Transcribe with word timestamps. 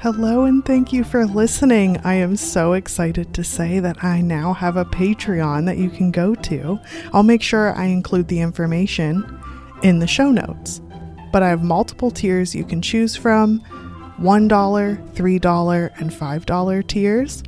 Hello, 0.00 0.44
and 0.44 0.64
thank 0.64 0.92
you 0.92 1.02
for 1.02 1.26
listening. 1.26 1.96
I 2.04 2.14
am 2.14 2.36
so 2.36 2.74
excited 2.74 3.34
to 3.34 3.42
say 3.42 3.80
that 3.80 4.04
I 4.04 4.20
now 4.20 4.52
have 4.52 4.76
a 4.76 4.84
Patreon 4.84 5.66
that 5.66 5.76
you 5.76 5.90
can 5.90 6.12
go 6.12 6.36
to. 6.36 6.78
I'll 7.12 7.24
make 7.24 7.42
sure 7.42 7.74
I 7.74 7.86
include 7.86 8.28
the 8.28 8.38
information 8.38 9.24
in 9.82 9.98
the 9.98 10.06
show 10.06 10.30
notes. 10.30 10.80
But 11.32 11.42
I 11.42 11.48
have 11.48 11.64
multiple 11.64 12.12
tiers 12.12 12.54
you 12.54 12.62
can 12.62 12.80
choose 12.80 13.16
from 13.16 13.58
$1, 14.20 14.48
$3, 14.48 16.00
and 16.00 16.10
$5 16.12 16.86
tiers. 16.86 17.42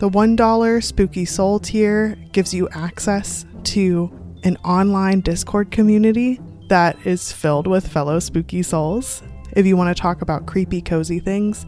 The 0.00 0.10
$1 0.10 0.82
Spooky 0.82 1.24
Soul 1.24 1.60
tier 1.60 2.16
gives 2.32 2.52
you 2.52 2.68
access 2.70 3.46
to 3.62 4.10
an 4.42 4.56
online 4.64 5.20
Discord 5.20 5.70
community 5.70 6.40
that 6.68 6.98
is 7.06 7.30
filled 7.30 7.68
with 7.68 7.86
fellow 7.86 8.18
spooky 8.18 8.64
souls. 8.64 9.22
If 9.56 9.64
you 9.64 9.74
want 9.74 9.96
to 9.96 10.00
talk 10.00 10.20
about 10.20 10.44
creepy, 10.44 10.82
cozy 10.82 11.18
things, 11.18 11.64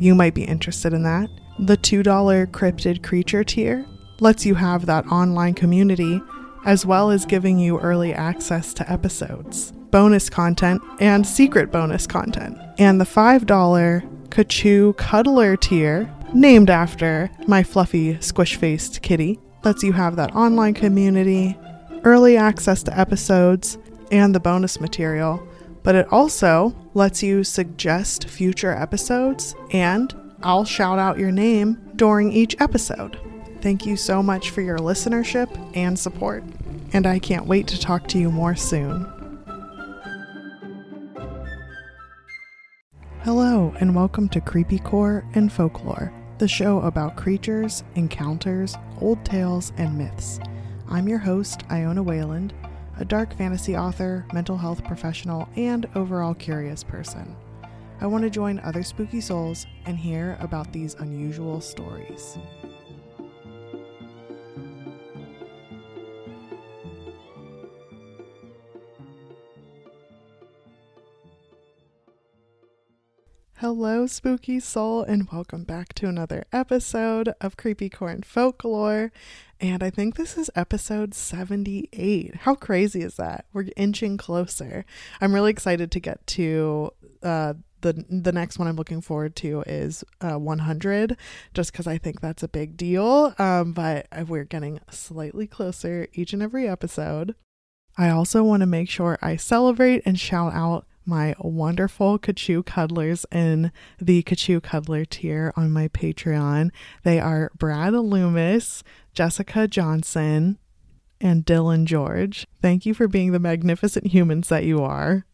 you 0.00 0.16
might 0.16 0.34
be 0.34 0.42
interested 0.42 0.92
in 0.92 1.04
that. 1.04 1.30
The 1.60 1.76
$2 1.76 2.48
Cryptid 2.48 3.04
Creature 3.04 3.44
tier 3.44 3.86
lets 4.18 4.44
you 4.44 4.56
have 4.56 4.86
that 4.86 5.06
online 5.06 5.54
community 5.54 6.20
as 6.64 6.84
well 6.84 7.12
as 7.12 7.24
giving 7.24 7.56
you 7.56 7.78
early 7.78 8.12
access 8.12 8.74
to 8.74 8.90
episodes, 8.90 9.70
bonus 9.92 10.28
content, 10.28 10.82
and 10.98 11.24
secret 11.24 11.70
bonus 11.70 12.08
content. 12.08 12.58
And 12.76 13.00
the 13.00 13.04
$5 13.04 13.46
Kachoo 14.30 14.96
Cuddler 14.96 15.56
tier, 15.56 16.12
named 16.34 16.70
after 16.70 17.30
my 17.46 17.62
fluffy, 17.62 18.20
squish 18.20 18.56
faced 18.56 19.00
kitty, 19.02 19.38
lets 19.62 19.84
you 19.84 19.92
have 19.92 20.16
that 20.16 20.34
online 20.34 20.74
community, 20.74 21.56
early 22.02 22.36
access 22.36 22.82
to 22.82 22.98
episodes, 22.98 23.78
and 24.10 24.34
the 24.34 24.40
bonus 24.40 24.80
material 24.80 25.48
but 25.88 25.94
it 25.94 26.12
also 26.12 26.74
lets 26.98 27.22
you 27.22 27.44
suggest 27.44 28.28
future 28.28 28.72
episodes, 28.72 29.54
and 29.70 30.12
I'll 30.42 30.64
shout 30.64 30.98
out 30.98 31.16
your 31.16 31.30
name 31.30 31.78
during 31.94 32.32
each 32.32 32.60
episode. 32.60 33.20
Thank 33.60 33.86
you 33.86 33.96
so 33.96 34.20
much 34.20 34.50
for 34.50 34.62
your 34.62 34.78
listenership 34.78 35.48
and 35.76 35.96
support, 35.96 36.42
and 36.92 37.06
I 37.06 37.20
can't 37.20 37.46
wait 37.46 37.68
to 37.68 37.78
talk 37.78 38.08
to 38.08 38.18
you 38.18 38.32
more 38.32 38.56
soon. 38.56 39.06
Hello, 43.22 43.72
and 43.78 43.94
welcome 43.94 44.28
to 44.30 44.40
Creepy 44.40 44.80
Core 44.80 45.24
and 45.34 45.52
Folklore, 45.52 46.12
the 46.38 46.48
show 46.48 46.80
about 46.80 47.16
creatures, 47.16 47.84
encounters, 47.94 48.76
old 49.00 49.24
tales, 49.24 49.72
and 49.76 49.96
myths. 49.96 50.40
I'm 50.88 51.08
your 51.08 51.18
host, 51.18 51.62
Iona 51.70 52.02
Wayland 52.02 52.52
a 53.00 53.04
dark 53.04 53.32
fantasy 53.36 53.76
author, 53.76 54.26
mental 54.32 54.56
health 54.56 54.82
professional, 54.84 55.48
and 55.56 55.86
overall 55.94 56.34
curious 56.34 56.82
person. 56.82 57.36
I 58.00 58.06
want 58.06 58.24
to 58.24 58.30
join 58.30 58.58
other 58.60 58.82
spooky 58.82 59.20
souls 59.20 59.66
and 59.86 59.96
hear 59.96 60.36
about 60.40 60.72
these 60.72 60.94
unusual 60.94 61.60
stories. 61.60 62.38
Hello, 73.60 74.06
spooky 74.06 74.60
soul, 74.60 75.02
and 75.02 75.28
welcome 75.32 75.64
back 75.64 75.92
to 75.94 76.06
another 76.08 76.44
episode 76.52 77.34
of 77.40 77.56
Creepy 77.56 77.88
Core 77.90 78.10
and 78.10 78.24
Folklore. 78.24 79.10
And 79.60 79.82
I 79.82 79.90
think 79.90 80.14
this 80.14 80.38
is 80.38 80.50
episode 80.54 81.14
78. 81.14 82.36
How 82.36 82.54
crazy 82.54 83.02
is 83.02 83.16
that? 83.16 83.46
We're 83.52 83.66
inching 83.76 84.16
closer. 84.16 84.84
I'm 85.20 85.34
really 85.34 85.50
excited 85.50 85.90
to 85.90 86.00
get 86.00 86.24
to 86.28 86.92
uh, 87.24 87.54
the 87.80 88.04
the 88.08 88.32
next 88.32 88.58
one 88.58 88.68
I'm 88.68 88.76
looking 88.76 89.00
forward 89.00 89.34
to 89.36 89.62
is 89.66 90.04
uh, 90.20 90.38
100, 90.38 91.16
just 91.54 91.72
because 91.72 91.88
I 91.88 91.98
think 91.98 92.20
that's 92.20 92.42
a 92.44 92.48
big 92.48 92.76
deal. 92.76 93.34
Um, 93.38 93.72
but 93.72 94.06
we're 94.28 94.44
getting 94.44 94.80
slightly 94.90 95.48
closer 95.48 96.06
each 96.12 96.32
and 96.32 96.42
every 96.42 96.68
episode. 96.68 97.34
I 97.96 98.10
also 98.10 98.44
want 98.44 98.60
to 98.60 98.66
make 98.66 98.88
sure 98.88 99.18
I 99.20 99.34
celebrate 99.34 100.02
and 100.06 100.18
shout 100.20 100.54
out 100.54 100.86
my 101.08 101.34
wonderful 101.40 102.18
Kachoo 102.18 102.64
cuddlers 102.64 103.24
in 103.32 103.72
the 103.98 104.22
Kachoo 104.22 104.62
cuddler 104.62 105.04
tier 105.04 105.52
on 105.56 105.72
my 105.72 105.88
Patreon. 105.88 106.70
They 107.02 107.18
are 107.18 107.50
Brad 107.58 107.94
Loomis, 107.94 108.84
Jessica 109.14 109.66
Johnson, 109.66 110.58
and 111.20 111.44
Dylan 111.44 111.84
George. 111.84 112.46
Thank 112.60 112.86
you 112.86 112.94
for 112.94 113.08
being 113.08 113.32
the 113.32 113.38
magnificent 113.38 114.08
humans 114.08 114.48
that 114.50 114.64
you 114.64 114.82
are. 114.82 115.24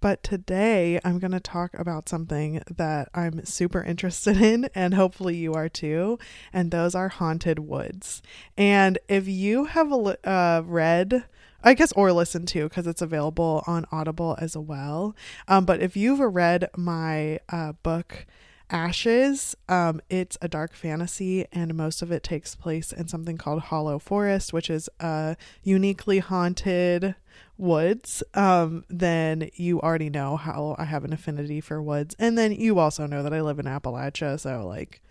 But 0.00 0.22
today 0.22 0.98
I'm 1.04 1.18
going 1.18 1.32
to 1.32 1.40
talk 1.40 1.78
about 1.78 2.08
something 2.08 2.62
that 2.74 3.10
I'm 3.14 3.44
super 3.44 3.82
interested 3.82 4.36
in, 4.40 4.70
and 4.74 4.94
hopefully 4.94 5.36
you 5.36 5.52
are 5.54 5.68
too. 5.68 6.18
And 6.52 6.70
those 6.70 6.94
are 6.94 7.08
haunted 7.08 7.58
woods. 7.58 8.22
And 8.56 8.98
if 9.08 9.28
you 9.28 9.66
have 9.66 9.92
uh, 9.92 10.62
read 10.64 11.24
I 11.62 11.74
guess 11.74 11.92
or 11.92 12.12
listen 12.12 12.46
to 12.46 12.68
because 12.68 12.86
it's 12.86 13.02
available 13.02 13.62
on 13.66 13.86
Audible 13.92 14.36
as 14.40 14.56
well. 14.56 15.14
Um, 15.48 15.64
but 15.64 15.80
if 15.80 15.96
you've 15.96 16.20
read 16.20 16.68
my 16.76 17.40
uh, 17.48 17.72
book 17.82 18.26
Ashes, 18.70 19.56
um, 19.68 20.00
it's 20.08 20.38
a 20.40 20.48
dark 20.48 20.74
fantasy, 20.74 21.44
and 21.52 21.74
most 21.74 22.02
of 22.02 22.12
it 22.12 22.22
takes 22.22 22.54
place 22.54 22.92
in 22.92 23.08
something 23.08 23.36
called 23.36 23.62
Hollow 23.62 23.98
Forest, 23.98 24.52
which 24.52 24.70
is 24.70 24.88
a 25.00 25.36
uniquely 25.62 26.20
haunted 26.20 27.16
woods. 27.58 28.22
Um, 28.34 28.84
then 28.88 29.50
you 29.54 29.80
already 29.80 30.08
know 30.08 30.36
how 30.36 30.76
I 30.78 30.84
have 30.84 31.04
an 31.04 31.12
affinity 31.12 31.60
for 31.60 31.82
woods, 31.82 32.14
and 32.18 32.38
then 32.38 32.52
you 32.52 32.78
also 32.78 33.06
know 33.06 33.22
that 33.22 33.34
I 33.34 33.42
live 33.42 33.58
in 33.58 33.66
Appalachia, 33.66 34.38
so 34.38 34.66
like, 34.66 35.02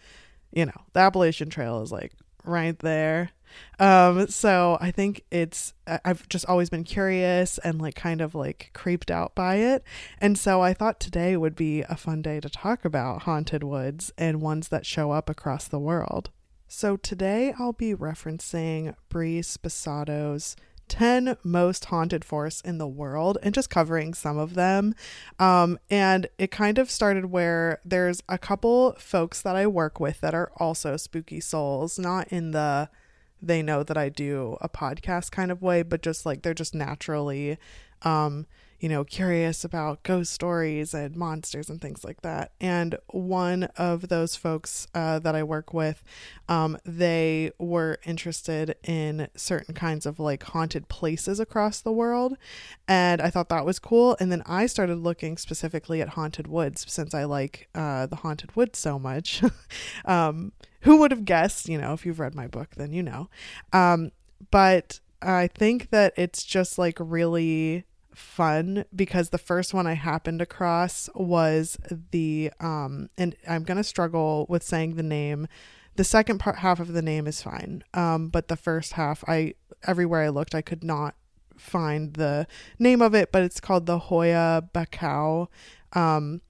you 0.52 0.66
know, 0.66 0.82
the 0.94 1.02
Appalachian 1.02 1.50
Trail 1.50 1.82
is 1.82 1.92
like 1.92 2.14
right 2.46 2.80
there. 2.80 3.32
Um, 3.80 4.28
so 4.28 4.78
I 4.82 4.92
think 4.92 5.24
it's, 5.32 5.74
I've 5.88 6.28
just 6.30 6.46
always 6.46 6.70
been 6.70 6.84
curious 6.84 7.58
and 7.60 7.82
like 7.82 7.96
kind 7.96 8.22
of 8.22 8.36
like 8.36 8.72
creeped 8.74 9.12
out 9.12 9.36
by 9.36 9.56
it. 9.56 9.84
And 10.20 10.38
so 10.38 10.62
I 10.62 10.74
thought 10.74 11.00
today 11.00 11.38
would 11.38 11.56
be 11.56 11.82
a 11.82 11.96
fun 11.96 12.22
day 12.22 12.40
to 12.40 12.50
talk 12.50 12.86
about 12.86 13.24
haunted 13.24 13.64
woods 13.64 14.12
and 14.18 14.42
ones 14.42 14.70
that 14.70 14.86
show 14.86 15.12
up 15.12 15.30
across 15.30 15.68
the 15.68 15.80
world. 15.80 16.30
So 16.68 16.98
today 16.98 17.54
I'll 17.58 17.74
be 17.74 17.96
referencing 17.96 18.94
Bree 19.10 19.42
Sposato's 19.42 20.56
10 20.90 21.38
most 21.44 21.86
haunted 21.86 22.26
forests 22.26 22.62
in 22.62 22.80
the 22.80 22.88
world 22.88 23.38
and 23.42 23.54
just 23.54 23.70
covering 23.70 24.14
some 24.14 24.38
of 24.38 24.56
them. 24.56 24.94
Um, 25.38 25.80
and 25.90 26.28
it 26.38 26.52
kind 26.52 26.78
of 26.78 26.92
started 26.92 27.28
where 27.28 27.80
there's 27.86 28.22
a 28.28 28.38
couple 28.38 28.96
folks 29.00 29.42
that 29.42 29.56
I 29.56 29.68
work 29.68 30.00
with 30.00 30.20
that 30.22 30.34
are 30.34 30.52
also 30.58 30.98
spooky 30.98 31.40
souls, 31.40 31.98
not 31.98 32.28
in 32.28 32.52
the 32.52 32.90
they 33.42 33.62
know 33.62 33.84
that 33.84 33.98
I 33.98 34.10
do 34.10 34.58
a 34.62 34.70
podcast 34.70 35.32
kind 35.32 35.52
of 35.52 35.62
way, 35.62 35.84
but 35.84 36.02
just 36.02 36.26
like 36.26 36.42
they're 36.42 36.54
just 36.54 36.76
naturally 36.76 37.58
um 38.04 38.46
you 38.80 38.88
know, 38.88 39.04
curious 39.04 39.66
about 39.66 40.04
ghost 40.04 40.32
stories 40.32 40.94
and 40.94 41.16
monsters 41.16 41.70
and 41.70 41.82
things 41.82 42.04
like 42.06 42.22
that. 42.22 42.54
And 42.62 42.98
one 43.08 43.66
of 43.78 44.08
those 44.08 44.38
folks 44.38 44.88
uh, 44.96 45.20
that 45.20 45.36
I 45.36 45.44
work 45.44 45.74
with, 45.74 46.02
um, 46.48 46.78
they 46.86 47.52
were 47.60 48.00
interested 48.06 48.76
in 48.84 49.28
certain 49.36 49.74
kinds 49.74 50.06
of 50.06 50.18
like 50.18 50.44
haunted 50.44 50.88
places 50.88 51.40
across 51.42 51.82
the 51.82 51.92
world. 51.92 52.38
And 52.88 53.22
I 53.22 53.30
thought 53.30 53.50
that 53.50 53.66
was 53.66 53.80
cool. 53.80 54.16
And 54.20 54.32
then 54.32 54.44
I 54.46 54.66
started 54.66 54.96
looking 54.96 55.36
specifically 55.38 56.02
at 56.02 56.10
haunted 56.10 56.48
woods 56.48 56.86
since 56.88 57.14
I 57.14 57.26
like 57.26 57.68
uh, 57.76 58.06
the 58.06 58.18
haunted 58.18 58.56
woods 58.56 58.80
so 58.80 58.98
much. 58.98 59.44
um, 60.06 60.54
who 60.82 60.98
would 60.98 61.12
have 61.12 61.26
guessed, 61.26 61.68
you 61.68 61.78
know, 61.78 61.94
if 61.94 62.06
you've 62.06 62.20
read 62.20 62.36
my 62.36 62.48
book, 62.48 62.76
then 62.76 62.94
you 62.94 63.04
know. 63.04 63.30
Um, 63.74 64.12
but 64.52 65.00
I 65.22 65.48
think 65.48 65.90
that 65.90 66.14
it's 66.16 66.44
just 66.44 66.78
like 66.78 66.98
really 67.00 67.86
fun 68.14 68.86
because 68.96 69.30
the 69.30 69.38
first 69.38 69.74
one 69.74 69.88
I 69.88 69.94
happened 69.94 70.42
across 70.42 71.10
was 71.16 71.78
the 72.12 72.52
um 72.60 73.10
and 73.18 73.36
I'm 73.48 73.64
going 73.64 73.78
to 73.78 73.84
struggle 73.84 74.46
with 74.50 74.64
saying 74.64 74.96
the 74.96 75.04
name. 75.04 75.48
The 75.96 76.04
second 76.04 76.40
part 76.40 76.58
half 76.58 76.80
of 76.80 76.94
the 76.94 77.02
name 77.02 77.28
is 77.28 77.42
fine. 77.42 77.84
Um 77.94 78.30
but 78.30 78.48
the 78.48 78.58
first 78.58 78.94
half 78.94 79.24
I 79.28 79.54
everywhere 79.88 80.24
I 80.24 80.30
looked 80.30 80.54
I 80.54 80.62
could 80.62 80.84
not 80.84 81.16
find 81.58 82.14
the 82.14 82.48
name 82.78 83.02
of 83.02 83.14
it, 83.14 83.32
but 83.32 83.44
it's 83.44 83.60
called 83.60 83.86
the 83.86 84.00
Hoia 84.00 84.70
Bacău. 84.74 85.48
Um 85.94 86.42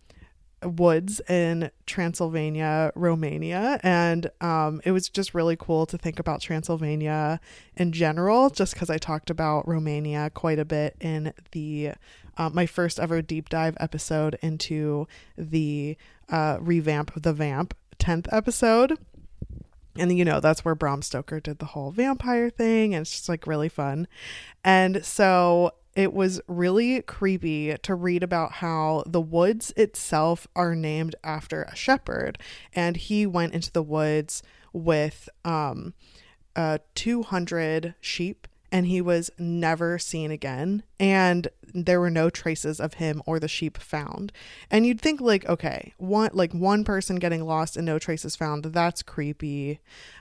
woods 0.64 1.22
in 1.30 1.72
Transylvania, 1.86 2.92
Romania. 2.96 3.80
And 3.84 4.30
um, 4.42 4.82
it 4.84 4.92
was 4.92 5.10
just 5.10 5.34
really 5.34 5.56
cool 5.56 5.86
to 5.86 5.98
think 5.98 6.20
about 6.20 6.42
Transylvania 6.42 7.40
in 7.76 7.92
general, 7.92 8.50
just 8.50 8.74
because 8.74 8.90
I 8.90 8.98
talked 8.98 9.30
about 9.30 9.68
Romania 9.68 10.30
quite 10.34 10.60
a 10.60 10.66
bit 10.66 10.96
in 11.00 11.34
the 11.52 11.92
uh, 12.38 12.50
my 12.50 12.66
first 12.66 13.00
ever 13.00 13.22
deep 13.22 13.50
dive 13.50 13.76
episode 13.80 14.38
into 14.42 15.08
the 15.38 15.98
uh, 16.30 16.58
revamp 16.62 17.16
of 17.16 17.24
the 17.24 17.34
Vamp 17.34 17.76
10th 18.00 18.28
episode. 18.32 18.98
And 19.98 20.18
you 20.18 20.24
know, 20.24 20.40
that's 20.40 20.64
where 20.64 20.76
Bram 20.76 21.02
Stoker 21.02 21.40
did 21.42 21.60
the 21.60 21.66
whole 21.66 21.92
vampire 21.92 22.50
thing, 22.50 22.96
and 22.96 23.02
it's 23.02 23.12
just 23.12 23.30
like 23.30 23.46
really 23.46 23.68
fun. 23.68 24.08
And 24.64 25.04
so 25.06 25.74
it 25.96 26.14
was 26.14 26.40
really 26.48 27.02
creepy 27.02 27.76
to 27.84 27.96
read 27.96 28.24
about 28.24 28.54
how 28.54 29.04
the 29.06 29.22
woods 29.22 29.74
itself 29.76 30.48
are 30.56 30.76
named 30.76 31.16
after 31.24 31.64
a 31.64 31.76
shepherd, 31.76 32.38
and 32.74 32.98
he 32.98 33.26
went 33.26 33.54
into 33.54 33.72
the 33.72 33.84
woods 33.84 34.44
with 34.72 35.30
um, 35.44 35.94
uh, 36.56 36.78
200 36.96 37.96
sheep 38.00 38.48
and 38.72 38.86
he 38.86 39.02
was 39.02 39.32
never 39.38 39.98
seen 39.98 40.32
again. 40.32 40.84
And 41.00 41.48
there 41.74 42.00
were 42.00 42.10
no 42.10 42.30
traces 42.30 42.80
of 42.80 42.96
him 42.96 43.22
or 43.26 43.40
the 43.40 43.48
sheep 43.48 43.78
found. 43.78 44.32
And 44.70 44.86
you'd 44.86 45.02
think 45.02 45.22
like 45.22 45.48
okay 45.48 45.94
one 45.98 46.32
like 46.34 46.54
one 46.54 46.84
person 46.84 47.18
getting 47.18 47.46
lost 47.46 47.78
and 47.78 47.86
no 47.86 48.00
traces 48.00 48.36
found 48.36 48.66
that's 48.66 49.04
creepy. 49.04 49.80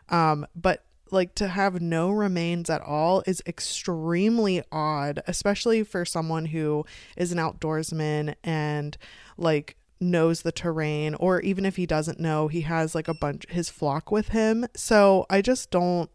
Um 0.08 0.46
but 0.54 0.84
like 1.12 1.34
to 1.34 1.48
have 1.48 1.80
no 1.80 2.10
remains 2.10 2.70
at 2.70 2.80
all 2.82 3.22
is 3.26 3.42
extremely 3.46 4.62
odd 4.70 5.22
especially 5.26 5.82
for 5.82 6.04
someone 6.04 6.46
who 6.46 6.84
is 7.16 7.32
an 7.32 7.38
outdoorsman 7.38 8.34
and 8.44 8.96
like 9.36 9.76
knows 10.00 10.42
the 10.42 10.52
terrain 10.52 11.14
or 11.14 11.40
even 11.40 11.64
if 11.64 11.76
he 11.76 11.86
doesn't 11.86 12.20
know 12.20 12.48
he 12.48 12.62
has 12.62 12.94
like 12.94 13.08
a 13.08 13.14
bunch 13.14 13.44
his 13.48 13.68
flock 13.68 14.10
with 14.10 14.28
him. 14.28 14.66
So 14.74 15.26
i 15.28 15.42
just 15.42 15.70
don't 15.70 16.10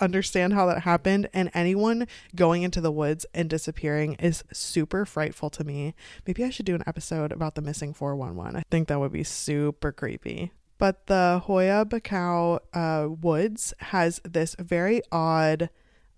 understand 0.00 0.54
how 0.54 0.64
that 0.66 0.82
happened 0.82 1.28
and 1.34 1.50
anyone 1.52 2.06
going 2.34 2.62
into 2.62 2.80
the 2.80 2.92
woods 2.92 3.26
and 3.34 3.50
disappearing 3.50 4.14
is 4.14 4.42
super 4.50 5.04
frightful 5.04 5.50
to 5.50 5.64
me. 5.64 5.94
Maybe 6.26 6.44
i 6.44 6.50
should 6.50 6.66
do 6.66 6.74
an 6.74 6.84
episode 6.86 7.32
about 7.32 7.54
the 7.54 7.62
missing 7.62 7.92
411 7.94 8.56
i 8.56 8.62
think 8.70 8.88
that 8.88 9.00
would 9.00 9.12
be 9.12 9.24
super 9.24 9.92
creepy 9.92 10.52
but 10.82 11.06
the 11.06 11.40
Hoia 11.46 11.84
bacoa 11.84 12.58
uh, 12.74 13.08
woods 13.08 13.72
has 13.78 14.20
this 14.24 14.56
very 14.58 15.00
odd 15.12 15.70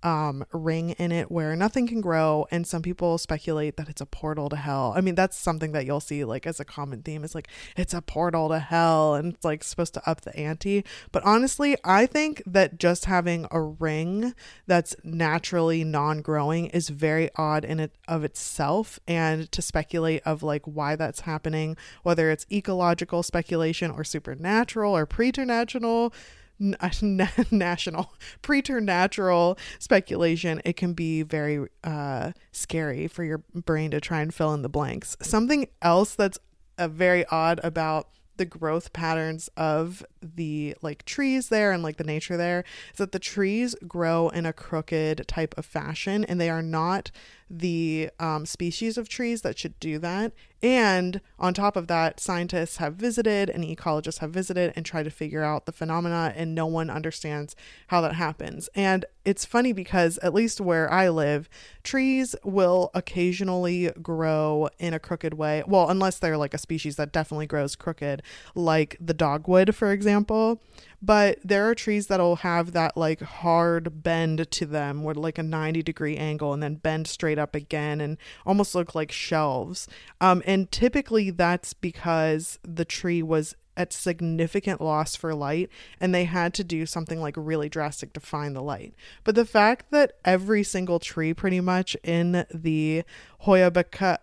um, 0.05 0.45
ring 0.53 0.91
in 0.91 1.11
it 1.11 1.31
where 1.31 1.57
nothing 1.57 1.87
can 1.87 2.03
grow, 2.03 2.47
and 2.51 2.67
some 2.67 2.83
people 2.83 3.17
speculate 3.17 3.77
that 3.79 3.89
it's 3.89 4.03
a 4.03 4.07
portal 4.07 4.51
to 4.51 4.57
hell. 4.57 4.93
I 4.95 5.01
mean, 5.01 5.15
that's 5.15 5.37
something 5.37 5.73
that 5.73 5.87
you'll 5.87 6.01
see 6.01 6.25
like 6.25 6.47
as 6.47 6.61
a 6.61 6.65
common 6.65 7.03
theme. 7.03 7.25
It's 7.25 7.35
like 7.35 7.49
it's 7.77 7.95
a 7.95 8.03
portal 8.03 8.51
to 8.51 8.59
hell, 8.59 9.15
and 9.15 9.33
it's 9.33 9.45
like 9.45 9.65
supposed 9.65 9.95
to 9.95 10.09
up 10.09 10.21
the 10.21 10.37
ante. 10.37 10.85
But 11.11 11.25
honestly, 11.25 11.77
I 11.85 12.05
think 12.05 12.43
that 12.45 12.79
just 12.79 13.07
having 13.07 13.47
a 13.51 13.61
ring 13.61 14.35
that's 14.67 14.95
naturally 15.03 15.83
non-growing 15.85 16.67
is 16.67 16.91
very 16.91 17.31
odd 17.37 17.65
in 17.65 17.81
it 17.81 17.97
of 18.07 18.25
itself, 18.25 19.01
and 19.09 19.51
to 19.53 19.63
speculate 19.63 20.23
of 20.27 20.43
like 20.43 20.67
why 20.67 20.97
that's 20.97 21.21
happening, 21.21 21.77
whether 22.03 22.31
it's 22.31 22.47
ecological 22.53 23.23
speculation 23.23 23.91
or 23.91 24.05
supernatural 24.05 24.95
or 24.95 25.07
preternatural 25.07 26.13
national 27.51 28.15
preternatural 28.43 29.59
speculation 29.79 30.61
it 30.65 30.77
can 30.77 30.93
be 30.93 31.23
very 31.23 31.67
uh, 31.83 32.33
scary 32.53 33.09
for 33.09 33.25
your 33.25 33.39
brain 33.55 33.91
to 33.91 34.01
try 34.01 34.21
and 34.21 34.33
fill 34.33 34.55
in 34.55 34.63
the 34.63 34.69
blanks 34.69 35.17
something 35.21 35.67
else 35.83 36.15
that's 36.15 36.39
uh, 36.79 36.89
very 36.89 37.25
odd 37.27 37.61
about 37.63 38.09
the 38.37 38.45
growth 38.45 38.93
patterns 38.93 39.49
of 39.57 40.05
the 40.21 40.75
like 40.83 41.05
trees 41.05 41.49
there 41.49 41.73
and 41.73 41.83
like 41.83 41.97
the 41.97 42.05
nature 42.05 42.37
there 42.37 42.65
is 42.93 42.99
that 42.99 43.13
the 43.13 43.19
trees 43.19 43.75
grow 43.87 44.29
in 44.31 44.45
a 44.47 44.53
crooked 44.53 45.27
type 45.29 45.55
of 45.57 45.65
fashion 45.65 46.25
and 46.25 46.41
they 46.41 46.51
are 46.51 46.63
not 46.63 47.11
the 47.49 48.11
um, 48.19 48.45
species 48.47 48.99
of 48.99 49.09
trees 49.09 49.43
that 49.43 49.59
should 49.59 49.79
do 49.79 49.99
that. 49.99 50.33
And 50.65 51.21
on 51.39 51.53
top 51.53 51.77
of 51.77 51.89
that, 51.89 52.19
scientists 52.19 52.79
have 52.79 52.95
visited 52.95 53.51
and 53.51 53.63
ecologists 53.63 54.21
have 54.21 54.31
visited 54.31 54.73
and 54.75 54.87
tried 54.87 55.03
to 55.03 55.11
figure 55.11 55.45
out 55.45 55.67
the 55.67 55.73
phenomena, 55.73 56.33
and 56.35 56.55
no 56.55 56.65
one 56.65 56.89
understands 56.89 57.55
how 57.89 58.01
that 58.01 58.15
happens. 58.15 58.71
And 58.75 59.05
it's 59.27 59.45
funny 59.45 59.75
because, 59.75 60.17
at 60.23 60.33
least 60.33 60.63
where 60.63 60.91
I 60.91 61.11
live, 61.11 61.51
trees 61.83 62.35
will 62.45 62.91
occasionally 62.95 63.91
grow 64.01 64.71
in 64.79 64.95
a 64.95 64.99
crooked 64.99 65.35
way. 65.35 65.63
Well, 65.67 65.91
unless 65.91 66.19
they're 66.19 66.39
like 66.39 66.55
a 66.55 66.59
species 66.59 66.97
that 66.97 67.13
definitely 67.13 67.47
grows 67.47 67.77
crooked, 67.77 68.23
like 68.55 68.97
the 68.99 69.13
dogwood, 69.13 69.75
for 69.75 69.93
example 69.93 70.63
but 71.05 71.39
there 71.45 71.69
are 71.69 71.75
trees 71.75 72.07
that'll 72.07 72.37
have 72.37 72.73
that 72.73 72.97
like 72.97 73.21
hard 73.21 74.03
bend 74.03 74.51
to 74.51 74.65
them 74.65 75.05
with 75.05 75.17
like 75.17 75.37
a 75.37 75.43
90 75.43 75.83
degree 75.83 76.17
angle 76.17 76.55
and 76.55 76.63
then 76.63 76.77
bend 76.77 77.07
straight 77.07 77.39
up 77.39 77.55
again 77.55 78.01
and 78.01 78.17
almost 78.47 78.75
look 78.75 78.95
like 78.95 79.13
shelves 79.13 79.87
um, 80.21 80.43
and 80.47 80.54
typically 80.71 81.31
that's 81.31 81.73
because 81.75 82.59
the 82.63 82.85
tree 82.85 83.23
was 83.23 83.55
at 83.77 83.93
significant 83.93 84.81
loss 84.81 85.17
for 85.17 85.35
light 85.35 85.69
and 86.01 86.15
they 86.15 86.25
had 86.25 86.55
to 86.55 86.63
do 86.63 86.87
something 86.87 87.21
like 87.21 87.35
really 87.37 87.69
drastic 87.69 88.13
to 88.13 88.21
find 88.21 88.55
the 88.55 88.63
light 88.63 88.95
but 89.25 89.35
the 89.35 89.45
fact 89.45 89.91
that 89.91 90.13
every 90.25 90.63
single 90.63 91.01
tree 91.01 91.35
pretty 91.35 91.61
much 91.61 91.97
in 92.05 92.47
the 92.55 93.03
Hoia 93.41 93.73
bacoa 93.73 94.19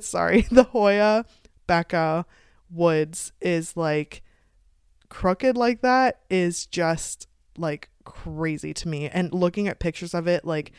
sorry 0.02 0.42
the 0.52 0.64
hoia 0.64 1.24
bacoa 1.68 2.24
woods 2.70 3.32
is 3.40 3.76
like 3.76 4.22
crooked 5.08 5.56
like 5.56 5.80
that 5.80 6.20
is 6.30 6.66
just 6.66 7.26
like 7.58 7.90
crazy 8.04 8.72
to 8.74 8.88
me. 8.88 9.08
And 9.08 9.32
looking 9.32 9.68
at 9.68 9.78
pictures 9.78 10.14
of 10.14 10.26
it, 10.26 10.44
like 10.44 10.72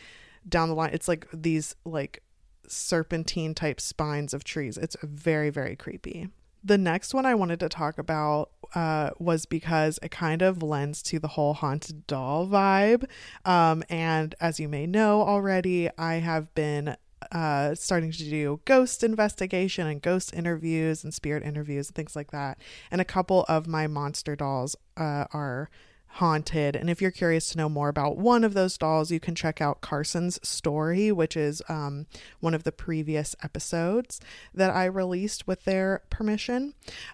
down 0.47 0.69
the 0.69 0.75
line, 0.75 0.91
it's 0.93 1.07
like 1.07 1.27
these 1.31 1.75
like 1.85 2.23
serpentine 2.67 3.53
type 3.53 3.79
spines 3.79 4.33
of 4.33 4.43
trees. 4.43 4.77
It's 4.77 4.95
very, 5.01 5.49
very 5.49 5.75
creepy. 5.75 6.29
The 6.63 6.77
next 6.77 7.13
one 7.13 7.25
I 7.25 7.35
wanted 7.35 7.59
to 7.61 7.69
talk 7.69 7.97
about 7.97 8.49
uh, 8.75 9.11
was 9.19 9.45
because 9.45 9.99
it 10.01 10.11
kind 10.11 10.41
of 10.41 10.61
lends 10.61 11.01
to 11.03 11.19
the 11.19 11.29
whole 11.29 11.53
haunted 11.53 12.07
doll 12.07 12.47
vibe. 12.47 13.05
Um, 13.45 13.83
and 13.89 14.35
as 14.41 14.59
you 14.59 14.67
may 14.67 14.85
know 14.85 15.21
already, 15.21 15.89
I 15.97 16.15
have 16.15 16.53
been 16.55 16.97
uh, 17.31 17.75
starting 17.75 18.11
to 18.11 18.17
do 18.17 18.59
ghost 18.65 19.03
investigation 19.03 19.87
and 19.87 20.01
ghost 20.01 20.33
interviews 20.33 21.03
and 21.03 21.13
spirit 21.13 21.43
interviews 21.43 21.87
and 21.87 21.95
things 21.95 22.15
like 22.15 22.31
that. 22.31 22.57
And 22.91 23.01
a 23.01 23.05
couple 23.05 23.45
of 23.47 23.67
my 23.67 23.87
monster 23.87 24.35
dolls 24.35 24.75
uh, 24.95 25.25
are 25.33 25.69
haunted. 26.07 26.75
And 26.75 26.89
if 26.89 27.01
you're 27.01 27.11
curious 27.11 27.49
to 27.49 27.57
know 27.57 27.69
more 27.69 27.89
about 27.89 28.17
one 28.17 28.43
of 28.43 28.53
those 28.53 28.77
dolls, 28.77 29.11
you 29.11 29.19
can 29.19 29.35
check 29.35 29.61
out 29.61 29.81
Carson's 29.81 30.39
story, 30.47 31.11
which 31.11 31.37
is 31.37 31.61
um, 31.69 32.07
one 32.39 32.53
of 32.53 32.63
the 32.63 32.71
previous 32.71 33.35
episodes 33.43 34.19
that 34.53 34.69
I 34.71 34.85
released 34.85 35.47
with 35.47 35.63
their 35.65 36.01
permission. 36.09 36.73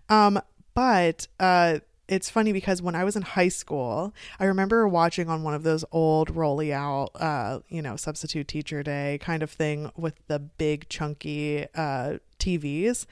Um, 0.09 0.39
but 0.73 1.27
uh, 1.39 1.79
it's 2.07 2.29
funny 2.29 2.51
because 2.51 2.81
when 2.81 2.95
I 2.95 3.03
was 3.03 3.15
in 3.15 3.23
high 3.23 3.49
school, 3.49 4.13
I 4.39 4.45
remember 4.45 4.87
watching 4.87 5.29
on 5.29 5.43
one 5.43 5.53
of 5.53 5.63
those 5.63 5.85
old 5.91 6.35
rolly 6.35 6.73
out, 6.73 7.09
uh, 7.15 7.59
you 7.69 7.81
know, 7.81 7.95
substitute 7.95 8.47
teacher 8.47 8.83
day 8.83 9.19
kind 9.21 9.43
of 9.43 9.49
thing 9.49 9.91
with 9.95 10.15
the 10.27 10.39
big 10.39 10.89
chunky 10.89 11.67
uh, 11.75 12.17
TVs 12.39 13.05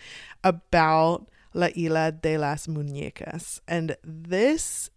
about 0.43 1.27
La 1.53 1.67
Isla 1.75 2.11
de 2.11 2.37
las 2.37 2.67
Muñecas. 2.67 3.61
And 3.67 3.95
this 4.03 4.89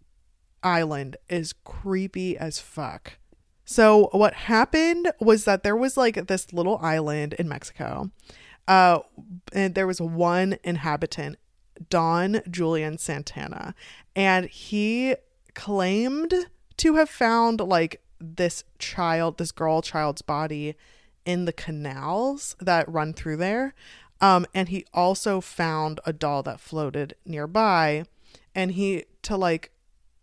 island 0.64 1.16
is 1.28 1.52
creepy 1.52 2.36
as 2.36 2.58
fuck. 2.58 3.18
So 3.64 4.08
what 4.12 4.34
happened 4.34 5.12
was 5.20 5.44
that 5.44 5.62
there 5.62 5.76
was 5.76 5.96
like 5.96 6.26
this 6.26 6.52
little 6.52 6.78
island 6.78 7.34
in 7.34 7.48
Mexico. 7.48 8.10
Uh, 8.66 9.00
and 9.52 9.74
there 9.74 9.86
was 9.86 10.00
one 10.00 10.56
inhabitant 10.64 11.38
Don 11.90 12.40
Julian 12.50 12.98
Santana, 12.98 13.74
and 14.14 14.46
he 14.46 15.16
claimed 15.54 16.32
to 16.76 16.94
have 16.94 17.10
found 17.10 17.60
like 17.60 18.00
this 18.20 18.64
child, 18.78 19.38
this 19.38 19.52
girl 19.52 19.82
child's 19.82 20.22
body 20.22 20.76
in 21.24 21.44
the 21.44 21.52
canals 21.52 22.56
that 22.60 22.88
run 22.88 23.12
through 23.12 23.36
there. 23.36 23.74
Um, 24.20 24.46
and 24.54 24.68
he 24.68 24.86
also 24.94 25.40
found 25.40 26.00
a 26.06 26.12
doll 26.12 26.42
that 26.44 26.60
floated 26.60 27.14
nearby. 27.26 28.04
And 28.54 28.72
he, 28.72 29.04
to 29.22 29.36
like 29.36 29.70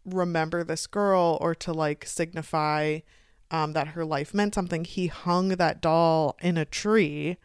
remember 0.05 0.63
this 0.63 0.87
girl 0.87 1.37
or 1.41 1.55
to 1.55 1.73
like 1.73 2.05
signify 2.05 2.99
um, 3.51 3.73
that 3.73 3.89
her 3.89 4.05
life 4.05 4.33
meant 4.33 4.55
something, 4.55 4.85
he 4.85 5.07
hung 5.07 5.49
that 5.49 5.81
doll 5.81 6.37
in 6.41 6.57
a 6.57 6.65
tree. 6.65 7.37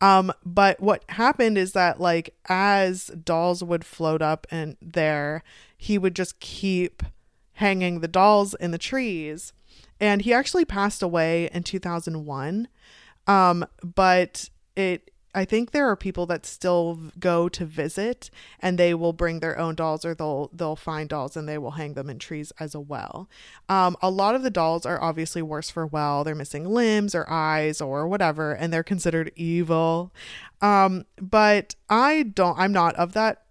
Um, 0.00 0.32
but 0.44 0.80
what 0.80 1.04
happened 1.10 1.58
is 1.58 1.72
that 1.72 2.00
like 2.00 2.34
as 2.48 3.08
dolls 3.08 3.62
would 3.62 3.84
float 3.84 4.22
up 4.22 4.46
and 4.50 4.76
there, 4.80 5.42
he 5.76 5.98
would 5.98 6.16
just 6.16 6.40
keep 6.40 7.02
hanging 7.54 8.00
the 8.00 8.08
dolls 8.08 8.54
in 8.54 8.70
the 8.70 8.78
trees. 8.78 9.52
And 9.98 10.22
he 10.22 10.32
actually 10.32 10.64
passed 10.64 11.02
away 11.02 11.50
in 11.52 11.62
2001. 11.62 12.68
Um, 13.26 13.66
but 13.82 14.48
it 14.76 15.10
I 15.34 15.44
think 15.44 15.70
there 15.70 15.88
are 15.88 15.96
people 15.96 16.26
that 16.26 16.44
still 16.44 16.98
go 17.18 17.48
to 17.50 17.64
visit 17.64 18.30
and 18.58 18.78
they 18.78 18.94
will 18.94 19.12
bring 19.12 19.40
their 19.40 19.58
own 19.58 19.74
dolls 19.74 20.04
or 20.04 20.14
they'll 20.14 20.50
they'll 20.52 20.76
find 20.76 21.08
dolls 21.08 21.36
and 21.36 21.48
they 21.48 21.58
will 21.58 21.72
hang 21.72 21.94
them 21.94 22.10
in 22.10 22.18
trees 22.18 22.52
as 22.58 22.76
well. 22.76 23.28
Um, 23.68 23.96
a 24.02 24.10
lot 24.10 24.34
of 24.34 24.42
the 24.42 24.50
dolls 24.50 24.84
are 24.84 25.00
obviously 25.00 25.42
worse 25.42 25.70
for 25.70 25.86
well. 25.86 26.24
They're 26.24 26.34
missing 26.34 26.64
limbs 26.64 27.14
or 27.14 27.30
eyes 27.30 27.80
or 27.80 28.08
whatever 28.08 28.52
and 28.52 28.72
they're 28.72 28.82
considered 28.82 29.30
evil. 29.36 30.12
Um, 30.60 31.04
but 31.20 31.76
I 31.88 32.24
don't 32.24 32.58
I'm 32.58 32.72
not 32.72 32.96
of 32.96 33.12
that 33.12 33.44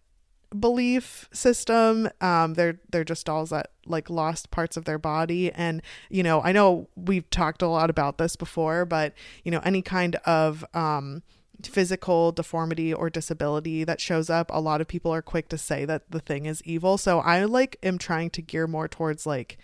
belief 0.57 1.29
system. 1.31 2.09
Um, 2.21 2.55
they're 2.55 2.79
they're 2.91 3.03
just 3.03 3.25
dolls 3.25 3.51
that 3.51 3.71
like 3.85 4.09
lost 4.09 4.51
parts 4.51 4.77
of 4.77 4.85
their 4.85 4.97
body, 4.97 5.51
and 5.51 5.81
you 6.09 6.23
know, 6.23 6.41
I 6.41 6.51
know 6.51 6.89
we've 6.95 7.29
talked 7.29 7.61
a 7.61 7.67
lot 7.67 7.89
about 7.89 8.17
this 8.17 8.35
before, 8.35 8.85
but 8.85 9.13
you 9.43 9.51
know, 9.51 9.61
any 9.63 9.81
kind 9.81 10.15
of 10.25 10.65
um, 10.73 11.23
physical 11.63 12.31
deformity 12.31 12.93
or 12.93 13.09
disability 13.09 13.83
that 13.83 14.01
shows 14.01 14.29
up, 14.29 14.49
a 14.53 14.61
lot 14.61 14.81
of 14.81 14.87
people 14.87 15.11
are 15.11 15.21
quick 15.21 15.49
to 15.49 15.57
say 15.57 15.85
that 15.85 16.09
the 16.09 16.19
thing 16.19 16.45
is 16.45 16.61
evil. 16.63 16.97
So 16.97 17.19
I 17.19 17.43
like 17.45 17.77
am 17.83 17.97
trying 17.97 18.29
to 18.31 18.41
gear 18.41 18.67
more 18.67 18.87
towards 18.87 19.25
like 19.25 19.57